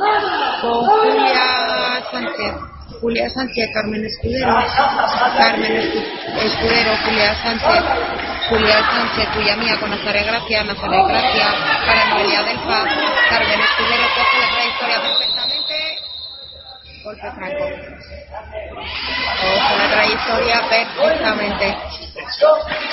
[0.60, 2.54] con Julia Sánchez.
[3.00, 4.54] Julia Sánchez, Carmen Escudero,
[5.38, 6.04] Carmen Escu-
[6.42, 7.84] Escudero, Julia Sánchez,
[8.48, 11.46] Julia Sánchez, Tuya Mía con Nazaret Gracia, Nazaret Gracia,
[11.86, 12.84] para Noelia Delfa,
[13.30, 15.33] Carmen Escudero coge la trayectoria perfectamente,
[17.14, 17.64] golpe franco.
[19.90, 21.76] Trayectoria perfectamente.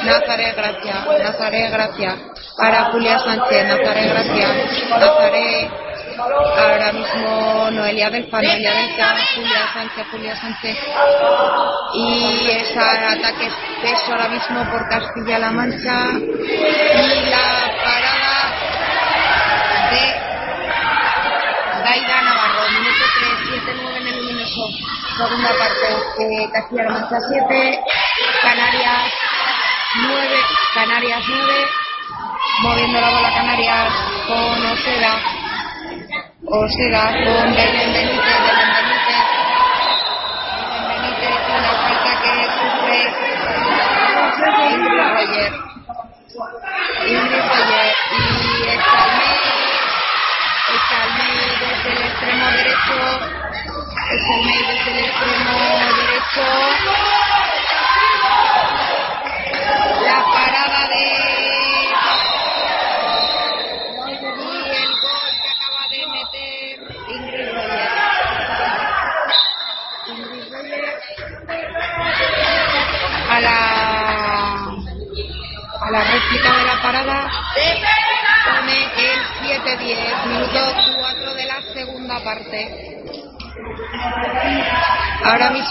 [0.04, 2.18] Nazaret Gracia, Nazaret Gracia,
[2.58, 4.48] para Julia Sánchez, Nazaret Gracia,
[4.90, 5.72] Nazaret,
[6.20, 10.78] ahora mismo Noelia Delfa, Noelia Delfa, Julia Sánchez, Julia Sánchez,
[11.94, 18.36] y ese ataque espeso ahora mismo por Castilla-La Mancha, y la parada
[19.92, 20.32] de
[21.84, 24.01] Daira Navarro, minuto 3, 7-9 en el luminoso,
[24.52, 25.88] segunda parte,
[26.20, 27.80] eh, Castilla-La Mancha 7,
[28.42, 29.14] Canarias
[29.96, 30.36] 9,
[30.74, 31.68] Canarias 9,
[32.64, 33.94] moviendo la bola Canarias
[34.28, 35.14] con Oseda,
[36.46, 39.26] Oseda con Belén Benítez, Belén Benítez,
[40.60, 42.98] Belén Benítez, una falta que sufre
[44.72, 45.52] Ingrid Roger,
[47.08, 49.40] Ingrid Roger y Echalmey,
[50.76, 53.51] Echalmey desde el extremo derecho,
[54.14, 55.71] Echalmey desde el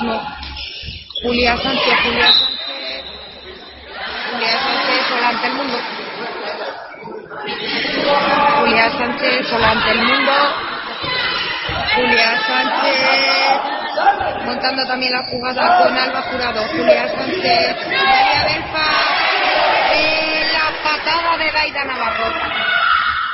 [0.00, 0.22] mismo
[1.22, 3.04] Julia Sánchez, Julia Sánchez,
[4.32, 5.78] Julia Sánchez sola ante el mundo.
[8.60, 10.32] Julia Sánchez sola ante el mundo.
[11.94, 13.60] Julia Sánchez
[14.46, 16.66] montando también la jugada con Alba Jurado.
[16.68, 18.86] Julia Sánchez, María Belfa,
[19.92, 22.32] eh, la patada de Daida Navarro.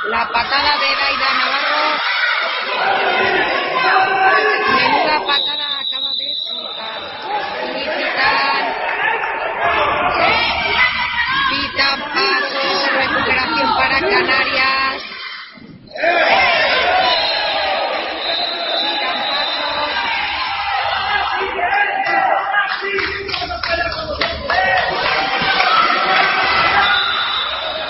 [0.09, 1.67] La patada de Daida Navarro.
[4.75, 5.66] Menuda patada
[14.09, 15.03] Canarias.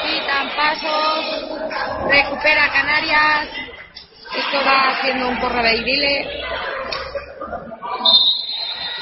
[0.03, 1.25] Pitan pasos.
[2.09, 3.47] Recupera Canarias.
[4.35, 6.27] Esto va haciendo un porra de.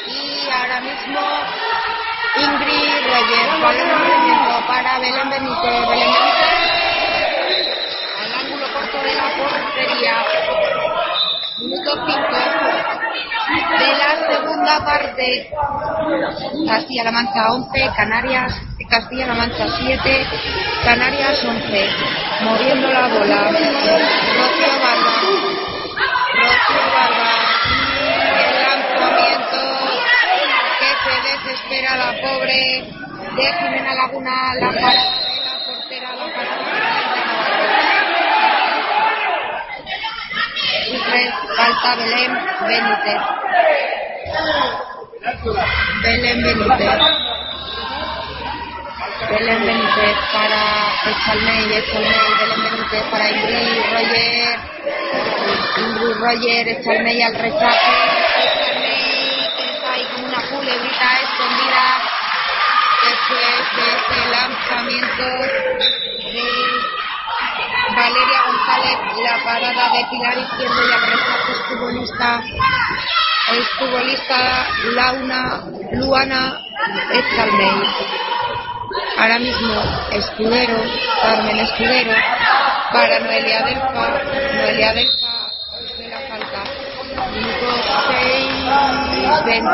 [0.07, 1.21] Y ahora mismo
[2.37, 3.47] Ingrid Reyes,
[4.67, 6.74] para Belén Benítez, Belén Benítez
[9.05, 10.15] de la portería.
[11.59, 12.15] Minuto 5
[13.79, 15.49] de la segunda parte.
[16.67, 20.27] Castilla-La Mancha 11, Canarias, Castilla-La Mancha 7,
[20.83, 21.89] Canarias 11.
[22.41, 23.51] Moviendo la bola.
[23.51, 25.13] Rocío Barba.
[26.41, 27.31] Rocío Barba.
[28.41, 29.61] El lanzamiento
[30.79, 32.59] que se desespera la pobre
[33.35, 34.35] de Jimena Laguna.
[34.59, 34.91] La parada
[35.21, 37.15] de la portera, la parada de
[40.75, 42.31] Aida Sufre falta Belén
[42.67, 43.21] Benítez.
[46.03, 46.99] Belén Benítez.
[49.29, 50.61] Belén Benítez para
[51.11, 54.59] Echalmey, Echalmey, Belén Benítez para Ingrid Roger.
[55.77, 57.91] Ingrid Roger, Echalmey al rechace.
[58.43, 61.85] Echalmey está ahí como una culebrita escondida.
[63.03, 65.25] Después de ese lanzamiento
[67.95, 72.43] Valeria González, la parada de Pilar Izquierdo y al rechace estuvo lista,
[73.51, 76.59] estuvo lista Launa, Luana
[77.13, 77.83] Echalmey.
[79.17, 79.81] Ahora mismo
[80.11, 80.77] Escudero,
[81.21, 82.13] Carmen Escudero,
[82.91, 84.09] para Noelia Delfa,
[84.55, 85.51] Noelia Delfa
[85.97, 86.63] de la falta.
[87.31, 87.67] Minuto
[88.09, 89.69] 6, 20.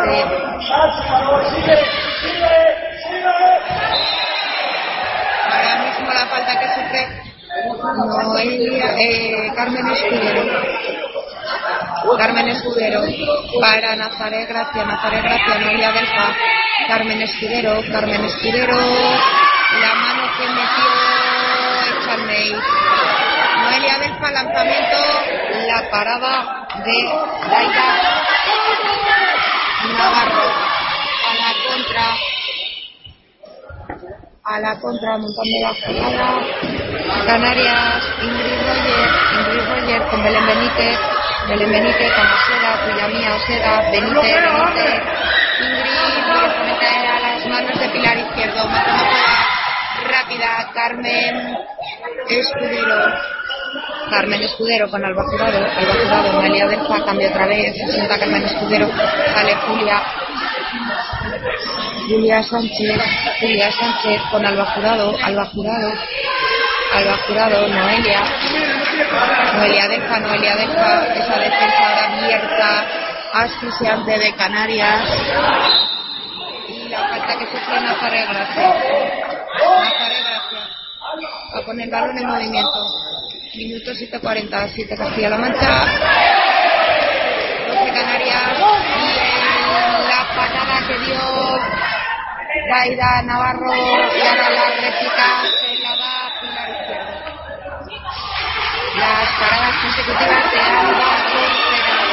[5.52, 10.44] Ahora mismo la falta que sufre Noelia, eh, Carmen Escudero.
[12.18, 13.02] Carmen Escudero
[13.60, 16.36] para Nazaret Gracia, Nazaret Gracia, Noelia Delfa,
[16.88, 20.90] Carmen Escudero, Carmen Escudero, la mano que metió
[22.00, 22.56] Echalmey.
[23.64, 24.98] Noelia Delfa, lanzamiento,
[25.68, 26.98] la parada de
[27.50, 27.86] Daida
[29.98, 30.48] Navarro
[31.28, 32.31] a la contra
[34.52, 36.40] a la contra montando la jugada
[37.26, 41.00] Canarias Ingrid Roger Ingrid Roger con Belén Benítez
[41.48, 45.02] Belén Benítez con Oseda cuya mía Oseda Benítez Benítez
[45.62, 48.64] Ingrid Roger a las manos de Pilar Izquierdo
[50.10, 51.58] rápida Carmen
[52.28, 53.14] Escudero.
[54.10, 58.44] Carmen Escudero con Alba Jurado Alba Jurado Noelia Delfa cambia otra vez se sienta Carmen
[58.44, 58.90] Escudero
[59.34, 60.02] sale Julia
[62.08, 63.02] Julia Sánchez,
[63.40, 65.94] Julia Sánchez con Alba Jurado, Alba Jurado,
[66.94, 68.22] Alba Jurado, Noelia,
[69.56, 72.86] Noelia Delfa, Noelia Delfa, esa defensa ahora abierta,
[73.34, 75.02] asfixiante de Canarias,
[76.68, 78.68] y la falta que sufre Nazaret Gracia.
[79.60, 80.70] Nazaret Gracia,
[81.54, 82.86] a poner el en movimiento.
[83.56, 85.86] Minuto 7.40, 7 Castilla-La Mancha,
[87.68, 88.61] 12 Canarias,
[90.88, 91.22] que dio
[92.70, 95.28] Daida Navarro y ahora la réplica
[95.60, 97.14] se la da Pilar Izquierdo.
[98.98, 102.12] Las paradas consecutivas de Alba Contreras.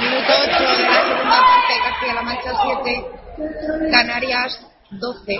[0.00, 4.60] Minuto 8 de la segunda parte, Castilla-La Mancha 7, Canarias
[4.90, 5.38] 12.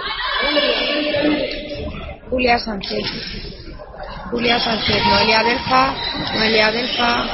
[2.31, 3.05] Julia Sánchez.
[4.31, 5.95] Julia Sánchez, Noelia Delfa,
[6.35, 7.25] Noelia Delfa,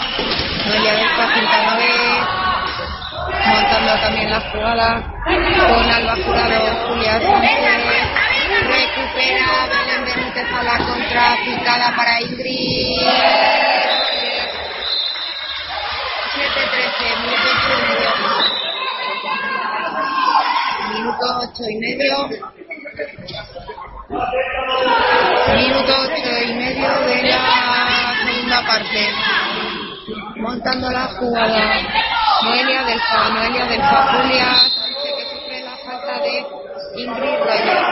[0.66, 2.37] Noelia Delfa, Quintana B,
[3.48, 7.18] montando también la jugada con Alba Jurado, Julia
[8.68, 13.00] recupera Belén Benítez a la contra, picada para Ingrid.
[16.34, 18.08] 7-13, minuto 8 y medio.
[20.92, 22.16] Minuto 8 y medio.
[25.56, 27.36] Minuto 8 y medio de la
[28.24, 29.02] segunda parte.
[30.36, 31.82] Montando la jugada.
[32.42, 36.46] Noelia Delfa, Noelia Delfa, Julia Sánchez que sufre la falta de
[36.96, 37.82] Ingrid Roger.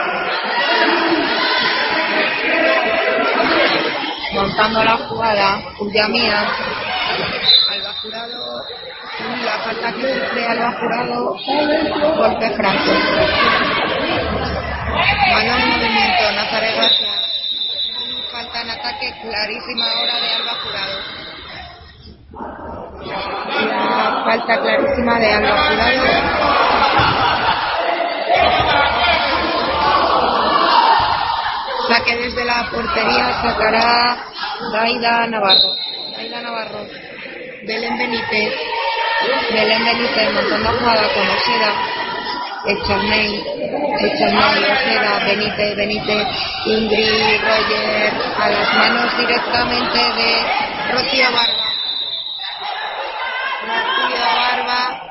[4.33, 6.39] Montando la jugada, Julia Mía,
[7.71, 8.63] Alba Jurado,
[9.45, 11.35] la falta que sufre Alba Jurado,
[12.17, 12.91] golpe franco.
[15.39, 17.07] En movimiento, Nazaret Gracia.
[18.31, 21.36] Falta en ataque clarísima ahora de Alba Jurado.
[23.07, 26.47] La falta clarísima de Alba Jurado.
[31.87, 34.17] Saque desde la portería sacará
[34.73, 35.75] Daida Navarro.
[36.17, 36.79] Daida Navarro.
[37.65, 38.53] Belén Benítez.
[39.51, 41.71] Belén Benítez montando jugada con Oseda.
[42.65, 43.43] Echalmey.
[44.01, 46.27] Echalmey, Oseda, Benítez, Benítez,
[46.65, 48.13] Ingrid, Roger.
[48.37, 51.67] A las manos directamente de Rocío Barba.
[53.67, 55.07] Rocío Barba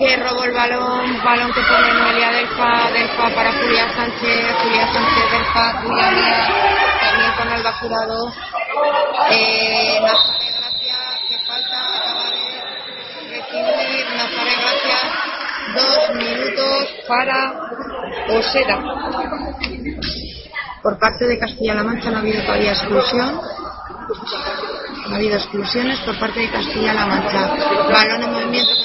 [0.00, 5.30] que robó el balón, balón que pone Noelia Delfa, Delfa para Julia Sánchez, Julia Sánchez
[5.30, 6.06] Delfa, Julia
[7.00, 8.32] también con Alba Jurado.
[9.30, 10.96] Eh, Nazaret Gracia,
[11.28, 12.48] que falta, acaba de
[13.28, 14.98] recibir Nazaret Gracia,
[15.74, 17.52] dos minutos para
[18.38, 18.80] Osera.
[20.82, 23.38] Por parte de Castilla-La Mancha no ha habido todavía exclusión.
[25.08, 27.50] No ha habido exclusiones por parte de Castilla-La Mancha.
[27.92, 28.79] Balón en movimiento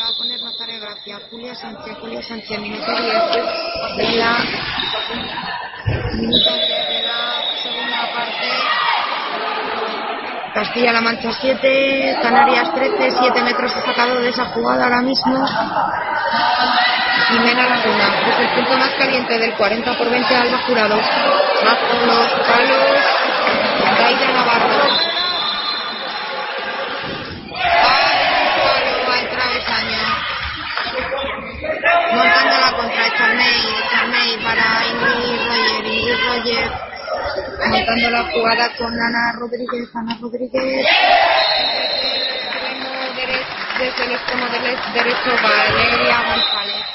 [1.35, 4.37] Julia Sánchez, Julia Sánchez, minuto 10 de la,
[6.13, 7.19] minuto 10 de la
[7.61, 8.47] segunda parte.
[10.53, 15.45] Castilla-La Mancha 7, Canarias 13, 7 metros ha sacado de esa jugada ahora mismo.
[17.27, 20.95] Jimena Laguna, desde el punto más caliente del 40 por 20 Alba Jurado.
[20.95, 23.24] Bajo los palos,
[36.27, 36.71] Roger.
[37.69, 40.85] Montando la jugada con Ana Rodríguez, Ana Rodríguez.
[43.79, 46.85] Desde el extremo dere- derecho, Valeria González.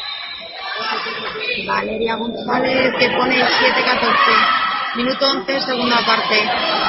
[1.67, 4.97] Valeria González que pone el 7-14.
[4.97, 6.43] Minuto 11, segunda parte.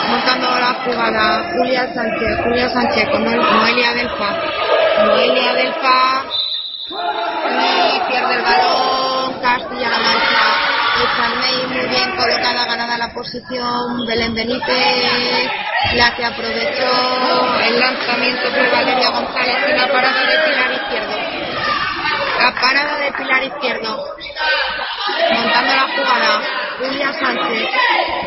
[0.09, 2.37] Montando la jugada Julia Sánchez.
[2.43, 4.35] Julia Sánchez con Noel- Noelia Delfa.
[5.05, 6.23] Noelia Delfa.
[6.89, 9.41] Y pierde el balón.
[9.41, 9.80] Mancha.
[11.51, 14.05] Muy bien colocada, ganada la posición.
[14.07, 15.51] Belén Benítez.
[15.95, 21.15] La que aprovechó el lanzamiento de Valeria González y la parada de Pilar Izquierdo.
[22.39, 24.05] La parada de Pilar Izquierdo.
[25.33, 26.41] Montando la jugada.
[26.79, 27.69] Julia Sánchez.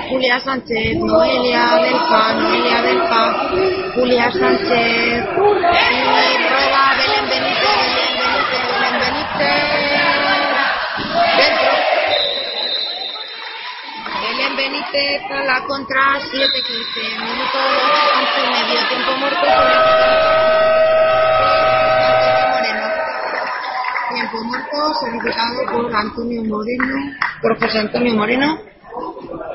[0.08, 0.96] Julia Sánchez.
[0.96, 2.32] Noelia Delfa.
[2.34, 3.34] Noelia Delfa.
[3.94, 5.24] Julia Sánchez.
[14.92, 16.30] Belén Benítez a la contra 7-15.
[17.20, 17.58] Minuto
[18.16, 18.88] 11 y medio.
[18.88, 19.46] Tiempo muerto.
[22.52, 22.86] Moreno.
[24.14, 28.58] Tiempo muerto certificado por Antonio Moreno, por José Antonio Moreno.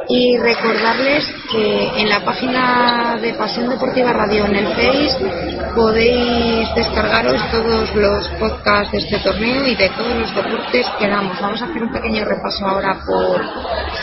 [0.07, 7.39] Y recordarles que en la página de Pasión Deportiva Radio en el Face podéis descargaros
[7.51, 11.39] todos los podcasts de este torneo y de todos los deportes que damos.
[11.39, 13.41] Vamos a hacer un pequeño repaso ahora por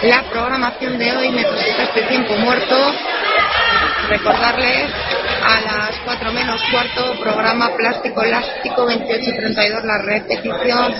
[0.02, 1.30] la programación de hoy.
[1.32, 2.76] Necesita este tiempo muerto.
[4.08, 4.90] Recordarles
[5.44, 10.94] a las 4 menos cuarto, programa Plástico Elástico 28 y 32, la repetición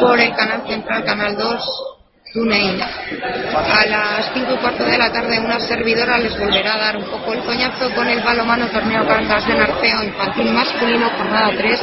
[0.00, 1.91] por el canal central, canal 2,
[2.32, 2.80] TuneIn.
[2.80, 7.04] A las 5 y cuarto de la tarde, una servidora les volverá a dar un
[7.04, 11.80] poco el coñazo con el balomano torneo Cangas de Narceo infantil masculino, jornada 3,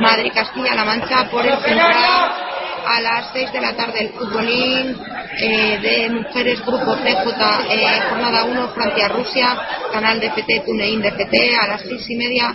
[0.00, 2.32] Madrid, Castilla-La Mancha, por el central.
[2.86, 4.96] A las 6 de la tarde el futbolín
[5.38, 7.26] eh, de mujeres grupo CJ,
[7.70, 9.56] eh, jornada 1, Francia-Rusia,
[9.90, 11.56] canal de FT, TuneIn de FT.
[11.56, 12.54] A las 6 y media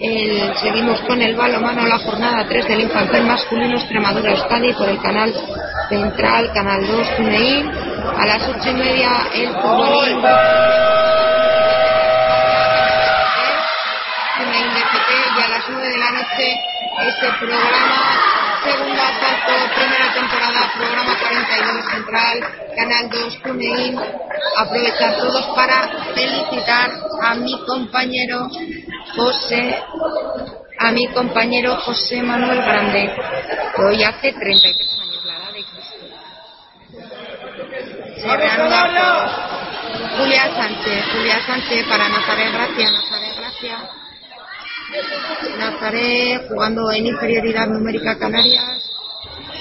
[0.00, 5.00] el- seguimos con el balomano, la jornada 3 del infantil masculino Extremadura Euskadi por el
[5.00, 5.32] canal
[5.88, 7.70] central, canal 2, TuneIn.
[8.18, 9.48] A las 8 y media el
[14.76, 16.60] FT y a las 9 de la noche
[17.08, 18.00] este programa
[18.64, 22.40] segundo asalto, primera temporada, programa 42 central,
[22.76, 24.00] canal 2, TuneIn.
[24.56, 26.90] Aprovechar todos para felicitar
[27.22, 28.48] a mi compañero
[29.16, 29.82] José,
[30.78, 33.12] a mi compañero José Manuel Grande,
[33.76, 35.96] que hoy hace 33 años, la edad de Cristo.
[38.16, 38.28] Se
[40.16, 43.90] Julia Sánchez, Julia Sánchez para Nazaret Gracia, Nazaret Gracia.
[45.58, 48.90] Nazaret jugando en inferioridad numérica Canarias.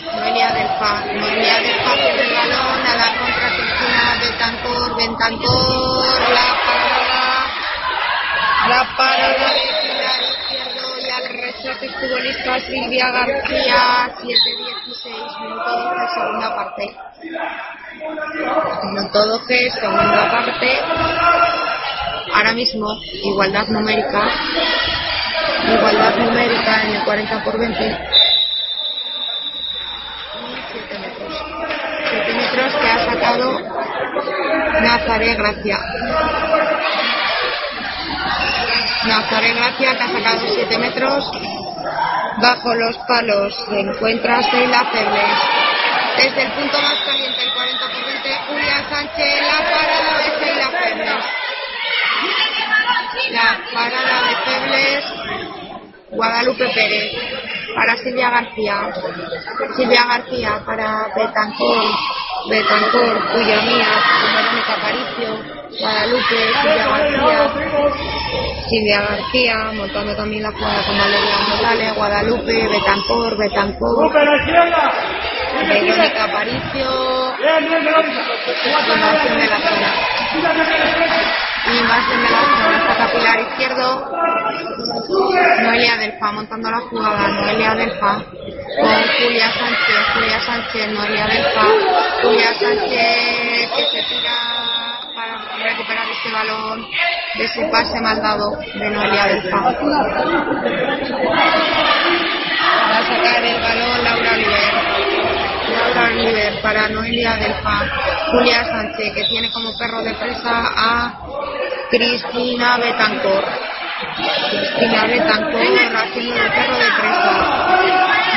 [0.05, 6.47] Noelia del Fa, Noelia del pierde el balón a la contra Cristina Betancor, Bentancor, la
[6.65, 7.02] parada,
[8.67, 16.95] la parada Izquierdo y al rechace futbolista Silvia García, 7-16, minuto 12, segunda parte.
[18.83, 20.79] Minuto 12, segunda parte.
[22.33, 22.87] Ahora mismo,
[23.23, 24.21] igualdad numérica.
[25.67, 27.83] Igualdad numérica en el 40 por 20.
[27.83, 27.97] Y
[30.71, 31.45] 7 metros.
[32.09, 33.59] 7 metros que ha sacado
[34.81, 35.79] Nazaret Gracia.
[39.05, 41.31] Nazaret Gracia que ha sacado 7 metros.
[42.41, 45.39] Bajo los palos se encuentra Sheila Febles.
[46.17, 50.69] Desde el punto más caliente, el 40 por 20, Julia Sánchez, la parada de Sheila
[50.69, 51.25] Febles.
[53.31, 55.23] La parada de Febles
[56.15, 57.11] Guadalupe Pérez
[57.75, 58.93] para Silvia García,
[59.75, 61.83] Silvia García para Betancor,
[62.49, 63.87] Betancor, cuya mía,
[64.35, 67.51] Verónica Aparicio, Guadalupe, Silvia García,
[68.69, 74.13] Silvia García, montando también la jugada con Valeria Morales, Guadalupe, Betancor, Betancor,
[75.67, 77.33] Verónica Aparicio,
[78.95, 79.89] invasión de la zona.
[81.65, 84.11] Invasión de la zona, hasta capilar izquierdo,
[85.61, 88.21] Noelia Delfa montando la jugada, Noelia Delfa
[88.81, 91.65] con Julia Sánchez, Julia Sánchez, Noelia Delfa,
[92.21, 96.85] Julia Sánchez que se tira para recuperar este balón
[97.35, 99.57] de ese pase mal dado de Noelia Delfa.
[102.91, 105.32] Va a sacar el balón Laura Oliver.
[106.01, 107.85] Oliver para Noelia Delfa.
[108.31, 111.13] Julia Sánchez que tiene como perro de presa a
[111.89, 113.45] Cristina Betancor.
[114.17, 115.61] Cristina Betancor
[115.95, 117.31] haciendo de perro de presa.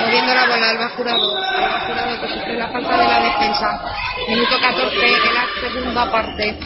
[0.01, 1.37] Moviendo la bola al bajurado.
[1.37, 3.81] Al bajurado que sufre la falta de la defensa.
[4.29, 6.59] Minuto 14 de la segunda parte.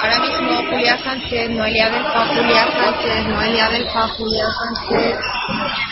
[0.00, 5.18] Ahora mismo Julia Sánchez, Noelia Delfa, Julia Sánchez, Noelia Delfa, Julia Sánchez,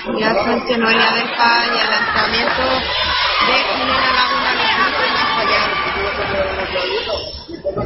[0.04, 2.62] Julia Sánchez, Noelia Delfa y el lanzamiento
[3.46, 5.68] de Jimena Laguna no puede fallar.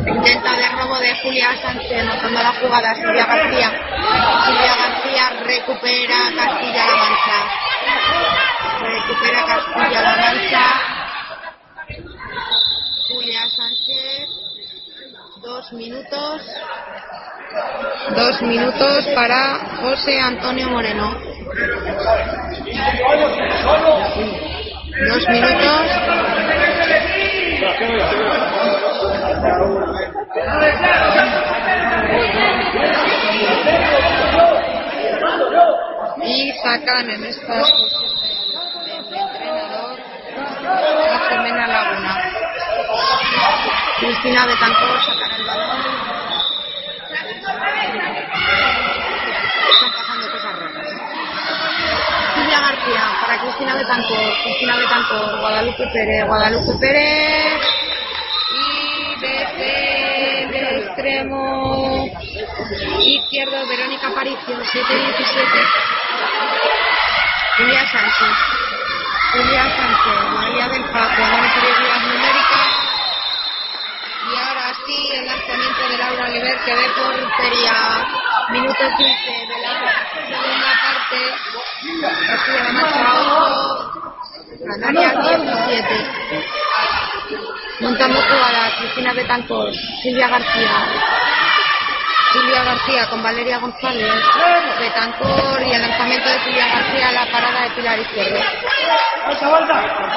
[0.09, 3.69] Intenta de robo de Julia Sánchez, notando la jugada, Silvia García.
[4.45, 7.39] Silvia García recupera Castilla-La Mancha.
[8.83, 10.67] Recupera Castilla-La Mancha.
[13.09, 14.41] Julia Sánchez.
[15.71, 16.43] Dos minutos.
[18.17, 21.15] Dos minutos para José Antonio Moreno.
[25.07, 25.87] Dos minutos.
[36.25, 40.01] Y sacan en esta sesión del entrenador
[41.29, 42.17] Jimena Laguna.
[44.01, 45.77] Cristina Betancor sacará el balón.
[49.73, 50.87] Están pasando cosas raras.
[52.35, 54.33] Silvia García para Cristina Betancor.
[54.43, 57.61] Cristina Betancor, Guadalupe Pérez, Guadalupe Pérez.
[58.53, 62.09] Y desde el extremo
[63.01, 64.71] izquierdo, Verónica Aparicio, 7-17.
[67.59, 68.37] Julia Sánchez.
[69.33, 72.81] Julia Sánchez, María del Paco, en superioridad numérica.
[74.31, 77.75] Y ahora sí, el lanzamiento de Laura Oliver que ve portería.
[78.51, 79.73] Minuto 15 de la
[80.29, 81.19] segunda parte.
[82.27, 84.15] Castilla-La Mancha 8,
[84.67, 86.47] Canarias 17.
[87.81, 89.73] Montando jugada, Cristina Betancor,
[90.03, 90.87] Silvia García.
[92.33, 94.13] Silvia García con Valeria González,
[94.79, 98.39] Betancor y el lanzamiento de Silvia García a la parada de Pilar Izquierdo.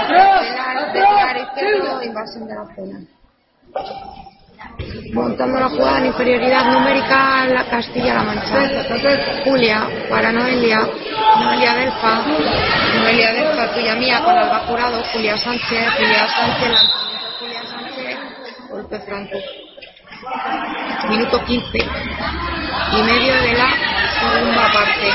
[0.08, 3.00] Pilar, de Pilar Izquierdo, invasión de la zona.
[5.14, 9.44] Montando la jugada en inferioridad numérica la Castilla-La Mancha.
[9.44, 10.80] Julia para Noelia,
[11.40, 12.22] Noelia Delfa,
[12.96, 18.18] Noelia Delfa, tuya mía con Alba Jurado, Julia Sánchez, Julia Sánchez, lanzamiento Julia Sánchez,
[18.70, 19.38] golpe franco.
[21.10, 23.70] Minuto 15 y medio de la
[24.20, 25.12] segunda parte.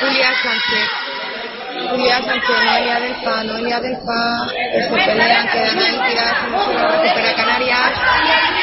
[0.00, 1.01] Julia Sánchez.
[1.92, 7.92] Julia Sánchez, Noelia Delfa, Noelia Delfa, que se pelean, quedan ahí tiradas recupera Canarias.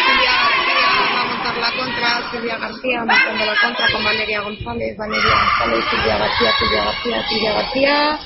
[0.10, 4.98] Silvia García va a montar la contra, Silvia García montando la contra con Valeria González,
[4.98, 8.20] Valeria González, Silvia García, Silvia García, Silvia García.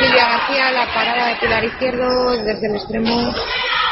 [0.00, 3.32] Silvia García, la parada de Pilar Izquierdo desde el extremo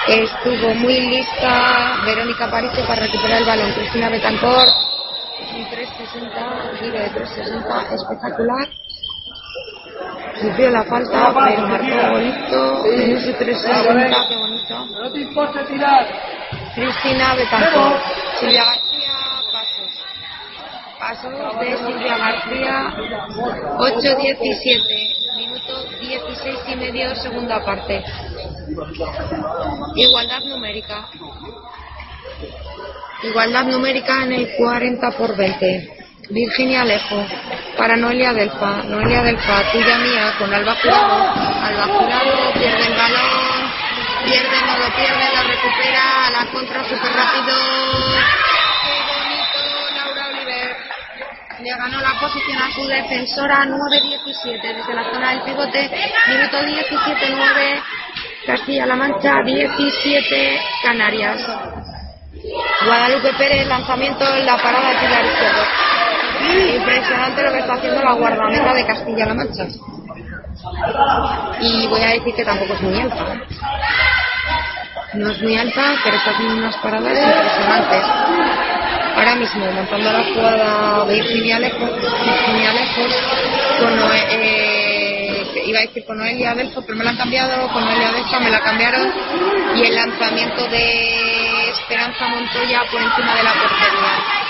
[0.08, 3.72] estuvo muy lista Verónica Aparicio para recuperar el balón.
[3.72, 4.66] Cristina Betancor,
[5.54, 8.68] un 360, giro de 360 espectacular.
[10.40, 14.86] Sufrió la falta, pero marcó bonito en ese 360, qué bonito.
[14.86, 16.06] No te importa tirar.
[16.74, 18.00] Cristina Betancor,
[18.40, 19.12] Silvia García,
[19.52, 19.92] pasos.
[20.98, 22.94] Pasos de Silvia García,
[23.78, 28.02] 8-17, minuto 16 y medio, segunda parte.
[29.94, 31.08] Igualdad numérica.
[33.22, 36.03] Igualdad numérica en el 40 por 20.
[36.30, 37.26] Virginia Alejo
[37.76, 38.82] para Noelia Delfa.
[38.84, 41.30] Noelia Delfa, tuya mía, con Alba Jurado.
[41.62, 43.70] Alba Jurado pierde el balón.
[44.24, 46.26] Pierde, no lo pierde, lo recupera.
[46.26, 47.54] A la contra súper rápido.
[48.82, 49.60] Qué bonito,
[49.96, 50.76] Laura Oliver.
[51.60, 55.90] Le ganó la posición a su defensora 9-17 desde la zona del pivote.
[56.28, 57.82] Minuto 17-9.
[58.46, 61.46] Castilla-La Mancha 17 Canarias.
[62.84, 65.62] Guadalupe Pérez, lanzamiento en la parada de Pilar Izquierdo.
[66.52, 69.66] Impresionante lo que está haciendo la guardameta de Castilla-La Mancha.
[71.60, 73.24] Y voy a decir que tampoco es muy alta.
[75.14, 78.04] No es muy alta, pero está haciendo unas paradas impresionantes.
[79.16, 81.90] Ahora mismo, montando la jugada de Virginia Lejos,
[82.24, 83.14] Virginia Lejos,
[83.80, 87.84] con Noe- eh, iba a decir con Noelia Adelfo, pero me la han cambiado, con
[87.84, 89.12] Noelia Adelfo me la cambiaron,
[89.76, 94.43] y el lanzamiento de Esperanza Montoya por encima de la portería.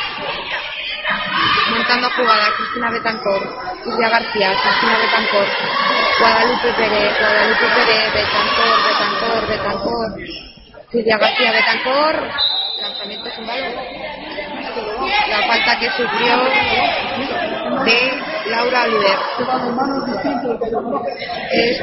[1.70, 3.42] Montando jugada, Cristina Betancor,
[3.84, 5.46] Silvia García, Cristina Betancor,
[6.20, 10.08] Guadalupe Pérez, Guadalupe Pérez, Betancor, Betancor, Betancor,
[10.90, 12.14] Silvia García Betancor,
[12.80, 13.74] lanzamiento sin balón.
[15.30, 16.36] La falta que sufrió
[17.84, 17.98] de
[18.50, 19.18] Laura Oliver.
[21.52, 21.82] Es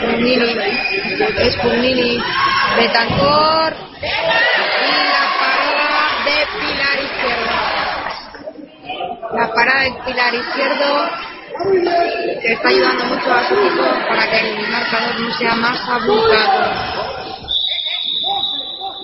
[0.00, 0.58] Prunili,
[1.38, 2.22] es Prunili,
[2.76, 6.91] Betancor y la parada de Pilar.
[9.34, 11.10] La parada de Pilar Izquierdo
[12.40, 17.02] que está ayudando mucho a su equipo para que el marcador no sea más abultado.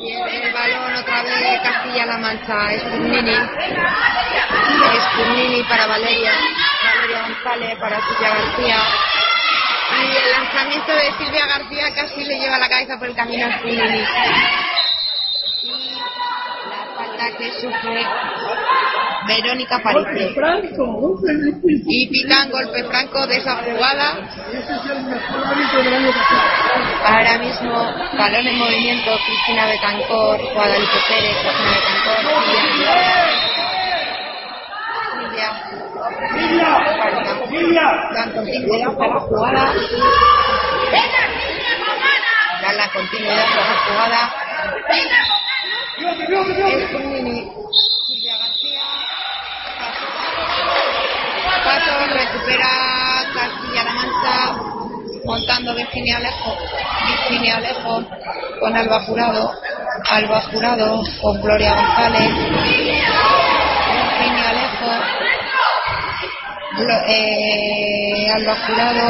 [0.00, 2.72] Pierde el balón otra vez Castilla-La Mancha.
[2.72, 3.30] Es Purnini.
[4.92, 6.32] Es Purnini para Valeria.
[6.84, 8.76] Valeria González para Silvia García.
[9.98, 13.58] Y el lanzamiento de Silvia García casi le lleva la cabeza por el camino a
[13.58, 14.04] Purnini.
[17.18, 18.06] Y la falta que sufre
[19.26, 20.30] Verónica Paricio.
[21.86, 24.16] Y pitan golpe franco de esa jugada.
[27.04, 33.02] Ahora mismo, balón en movimiento, Cristina Betancor, Guadalupe Pérez, Cristina Betancor, Silvia.
[37.48, 37.84] Silvia.
[38.14, 39.74] Dan continuidad a la jugada.
[42.62, 44.20] Dan la continuidad a la jugada.
[45.98, 47.52] Es Purnini.
[48.06, 48.82] Silvia García.
[51.64, 52.70] Paso, recupera
[53.34, 54.78] Castilla-La Mancha
[55.24, 56.56] montando Virginia Alejo,
[57.06, 58.02] Virginia Alejo
[58.60, 59.52] con Alba Jurado,
[60.10, 62.30] Alba Jurado con Gloria González,
[62.64, 63.08] Virginia
[64.48, 64.90] Alejo,
[67.08, 69.06] eh, Alba Jurado,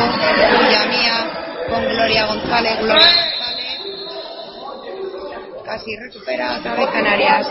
[0.59, 1.17] Tuya Mía
[1.69, 3.28] con Gloria González, Gloria
[5.69, 7.47] casi recupera otra vez Canarias.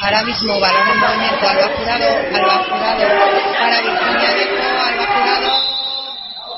[0.00, 3.08] Ahora mismo balón en movimiento, Alba Jurado, Alba Jurado
[3.58, 5.72] para Virginia Alejo, Alba Jurado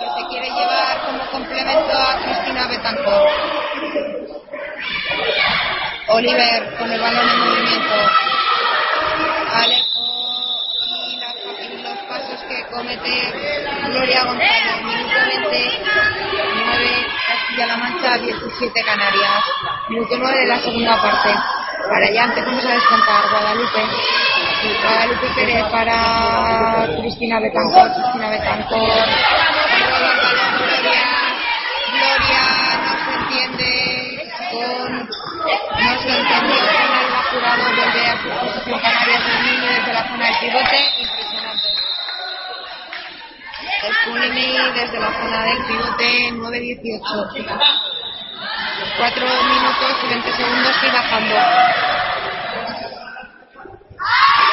[0.01, 3.33] que se quiere llevar como complemento a Cristina Betancourt.
[6.09, 7.95] Oliver con el balón en movimiento.
[9.67, 9.84] Los
[12.75, 14.75] Gloria González.
[14.83, 15.83] 20,
[16.67, 19.45] 9 Castilla-La Mancha, 17 Canarias.
[19.89, 21.31] Minuto 9 de la segunda parte.
[21.31, 23.81] Ahora ya empezamos a descontar Guadalupe.
[24.83, 28.81] Guadalupe Pérez para Cristina Betancor, Cristina Betancor.
[30.59, 31.07] Gloria,
[31.93, 32.45] Gloria
[32.83, 38.81] no se entiende con no se entendió con Alba Jurado vuelve a su posición
[39.45, 41.74] niño desde la zona del pivote impresionante
[43.83, 47.59] Esculini desde la zona del pivote 9-18
[48.97, 51.35] 4 minutos y 20 segundos y bajando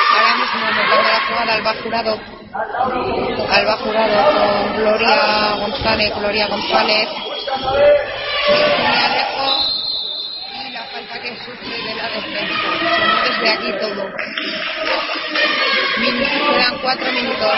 [0.10, 2.20] ahora mismo montando la jugada Alba Jurado
[3.50, 7.08] Alba Jurado con Gloria González Gloria González
[8.48, 8.52] y
[10.72, 12.70] la falta que sufre de la defensa.
[13.24, 14.04] Desde aquí todo.
[16.52, 17.52] Quedan cuatro minutos.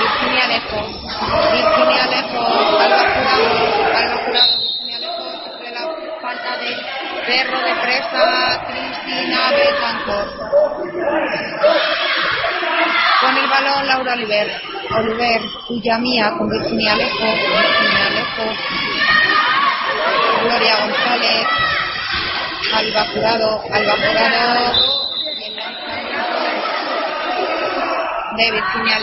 [0.00, 0.80] Virginia Alejo.
[1.52, 2.42] Virginia Alejo.
[2.78, 3.48] Alba Jurado.
[3.96, 4.54] Alba Jurado.
[4.58, 5.82] Virginia Alejo sufre la
[6.20, 6.70] falta de
[7.26, 8.66] perro de presa.
[8.66, 10.32] Cristina Betancourt.
[13.20, 14.60] Con el balón Laura Oliver.
[14.98, 17.24] Oliver, tuya mía con Virginia Alejo.
[17.24, 18.46] Virginia Alejo.
[20.42, 21.46] Gloria González,
[22.74, 24.92] Alba Jurado, Alba Jurado,
[28.36, 28.98] de Virginia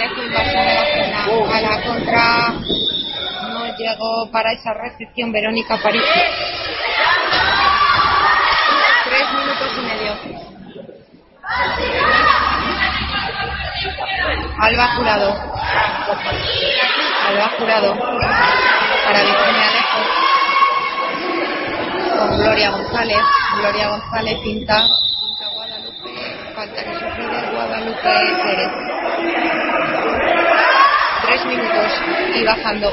[0.51, 1.25] zona.
[1.55, 2.53] A la contra
[3.49, 6.03] no llegó para esa recepción Verónica París.
[9.05, 10.13] Tres minutos y medio.
[14.59, 15.35] Alba Jurado.
[17.27, 17.97] Alba Jurado.
[19.05, 20.19] Para Virginia Alejo
[22.19, 23.17] con Gloria González.
[23.57, 24.89] Gloria González pinta,
[25.21, 28.88] pinta Guadalupe, falta que sufre de Guadalupe Pérez.
[31.39, 31.91] Tres minutos
[32.35, 32.91] y bajando.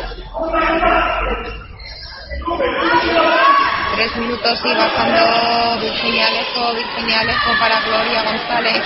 [3.96, 8.82] tres minutos y bajando Virginia Alejo, Virginia Alejo para Gloria González,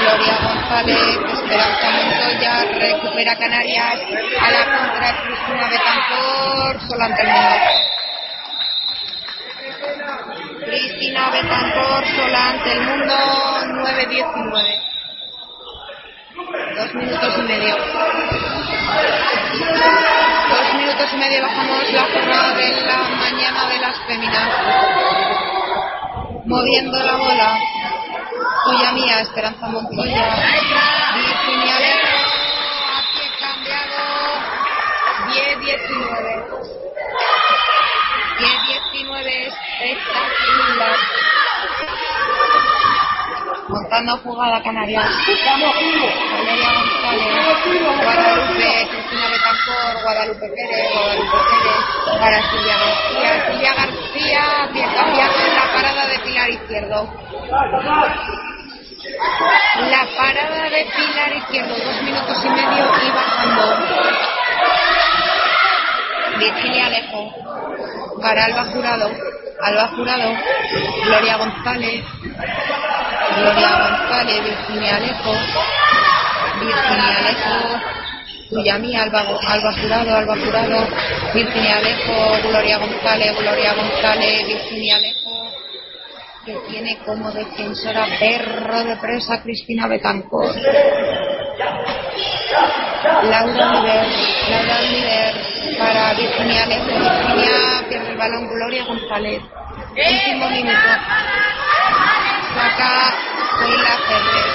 [0.00, 4.00] Gloria González, Esperanza Montoya, recupera Canarias
[4.40, 5.66] a la contra Cristina
[7.04, 7.96] ante el mundo.
[10.64, 13.14] Cristina Betancor, sola ante el mundo,
[13.84, 14.86] 9-19.
[16.76, 17.76] Dos minutos y medio.
[20.48, 24.48] Dos minutos y medio bajamos la jornada de la mañana de las féminas.
[26.44, 27.58] Moviendo la bola.
[28.64, 30.36] Tuya mía, Esperanza Montoya.
[31.14, 34.02] Virginia a pie cambiado.
[35.30, 36.26] 10-19.
[38.38, 39.26] 10-19
[39.80, 41.25] espectacular.
[43.76, 45.04] Montando jugada Canarias.
[45.04, 47.28] Valeria González,
[48.02, 51.80] Guadalupe, Cristina Betancor, Guadalupe Pérez, Guadalupe Pérez,
[52.18, 53.30] para Silvia García.
[53.46, 54.44] Silvia García,
[55.54, 56.98] la parada de Pilar Izquierdo.
[59.90, 63.64] La parada de Pilar Izquierdo, dos minutos y medio y bajando.
[66.38, 67.30] Virginia Alejo,
[68.22, 69.10] para Alba Jurado,
[69.60, 70.36] Alba Jurado,
[71.04, 72.04] Gloria González,
[73.36, 75.32] Gloria González, Virginia Alejo,
[76.60, 77.80] Virginia Alejo,
[78.50, 80.88] tuya mía, Alba, Alba Jurado, Alba Jurado,
[81.32, 85.50] Virginia Alejo, Gloria González, Gloria González, Virginia Alejo,
[86.44, 90.54] que tiene como defensora perro de presa Cristina Betancor.
[93.22, 94.06] Laura Oliver,
[94.50, 95.45] Laura Oliver
[95.78, 99.42] para Virginia Alejo, Virginia pierde el balón, Gloria González.
[99.90, 100.88] Último minuto.
[102.54, 103.14] Saca
[103.58, 104.46] Sheila Ferrer.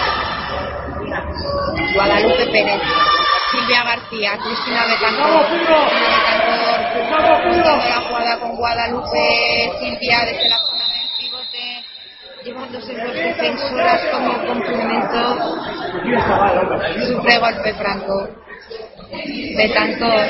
[1.94, 2.82] Guadalupe Pérez.
[3.52, 4.86] Silvia García, Cristina
[7.44, 11.84] punto de la jugada con Guadalupe, Silvia desde la zona del pivote,
[12.46, 15.60] llevándose dos defensoras como complemento,
[17.08, 18.41] sufre golpe franco.
[19.12, 20.28] Betancor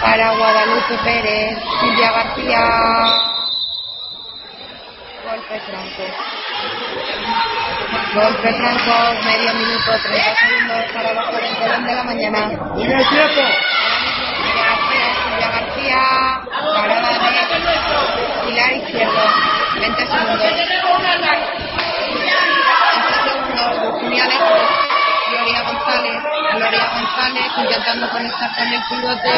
[0.00, 2.62] para Guadalupe Pérez, Silvia García,
[5.24, 6.04] golpe franco.
[8.14, 8.94] Golpe franco,
[9.24, 12.40] medio minuto, 30 segundos para el telón de la mañana.
[12.76, 13.42] ¡Sigue el tiempo!
[15.34, 16.00] Silvia García,
[16.72, 17.18] parada de
[18.46, 19.24] Pilar Izquierdo,
[19.80, 20.38] 20 segundos.
[20.40, 21.16] 20 segundos,
[23.82, 24.85] Virginia Alejo, Gloria
[25.86, 26.18] González,
[26.52, 29.30] Gloria González intentando conectar con el pivote,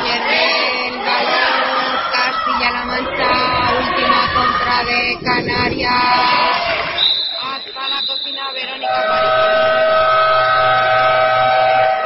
[0.00, 3.32] pierde el balón, Castilla-La Mancha,
[3.80, 5.92] última contra de Canarias,
[7.42, 9.50] hasta la cocina Verónica Aparicio,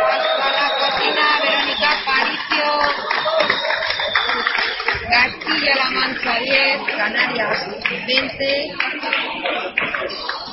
[0.08, 2.66] hasta la cocina Verónica Aparicio,
[5.10, 7.58] Castilla-La Mancha 10, Canarias
[8.06, 8.74] 20,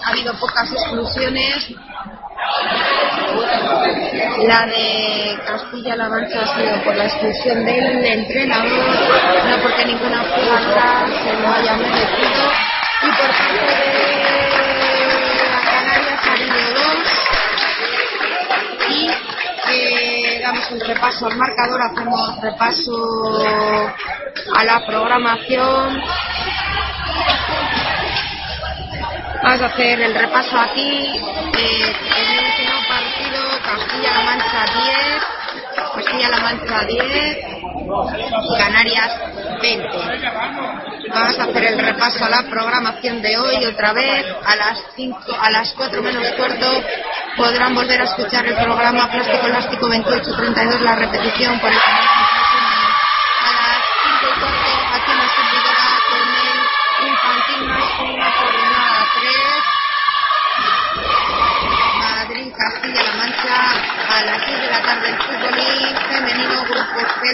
[0.03, 1.73] ha habido pocas exclusiones,
[4.47, 8.69] la de Castilla-La Mancha ha sido por la expulsión del entrenador,
[9.49, 12.51] no porque ninguna jugadora se lo haya merecido.
[13.01, 14.19] Y por parte de
[15.51, 17.09] la Canarias ha habido dos.
[18.89, 18.91] Y
[19.71, 23.43] eh, damos un repaso al marcador, hacemos repaso
[24.55, 26.01] a la programación.
[29.43, 31.19] Vamos a hacer el repaso aquí.
[31.57, 32.30] Eh,
[33.71, 37.37] Castilla-La Mancha 10, Castilla-La Mancha 10,
[38.57, 39.11] Canarias
[39.61, 39.87] 20.
[41.09, 44.25] Vamos a hacer el repaso a la programación de hoy otra vez.
[44.45, 46.83] A las 5, a las 4 menos cuarto
[47.37, 52.30] podrán volver a escuchar el programa Plástico Elástico 2832, la repetición por el canal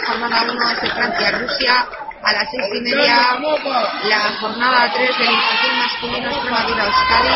[0.08, 1.86] jornada 1 es Francia-Rusia,
[2.24, 3.38] a las 6 y media
[4.04, 7.36] la jornada 3 del infantil masculino Extremadura Euskadi,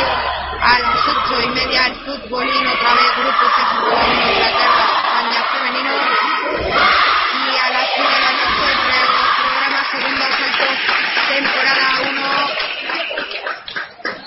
[0.61, 3.95] a las 8 y media el fútbolín otra vez, grupo C, 1
[4.31, 5.93] Inglaterra, España femenino,
[7.43, 9.09] y a las 9 de la noche el
[9.41, 10.65] programa segundo asalto,
[11.27, 12.71] temporada 1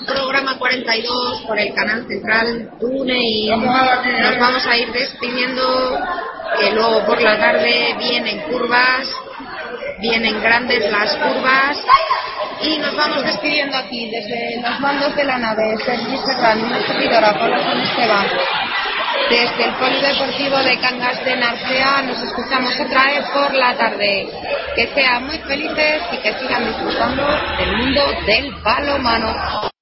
[0.05, 3.49] programa 42 por el canal central TuneIn.
[3.59, 5.99] Nos vamos a ir despidiendo,
[6.59, 9.07] que luego por la tarde vienen curvas,
[9.99, 11.77] vienen grandes las curvas
[12.61, 15.75] y nos vamos despidiendo aquí desde los mandos de la nave.
[15.85, 18.27] Sergi Serrano, una servidora, Paula San Esteban.
[19.29, 24.27] Desde el Polideportivo de Cangas de Narcea nos escuchamos otra vez por la tarde.
[24.75, 27.25] Que sean muy felices y que sigan disfrutando
[27.57, 29.74] del mundo del balonmano.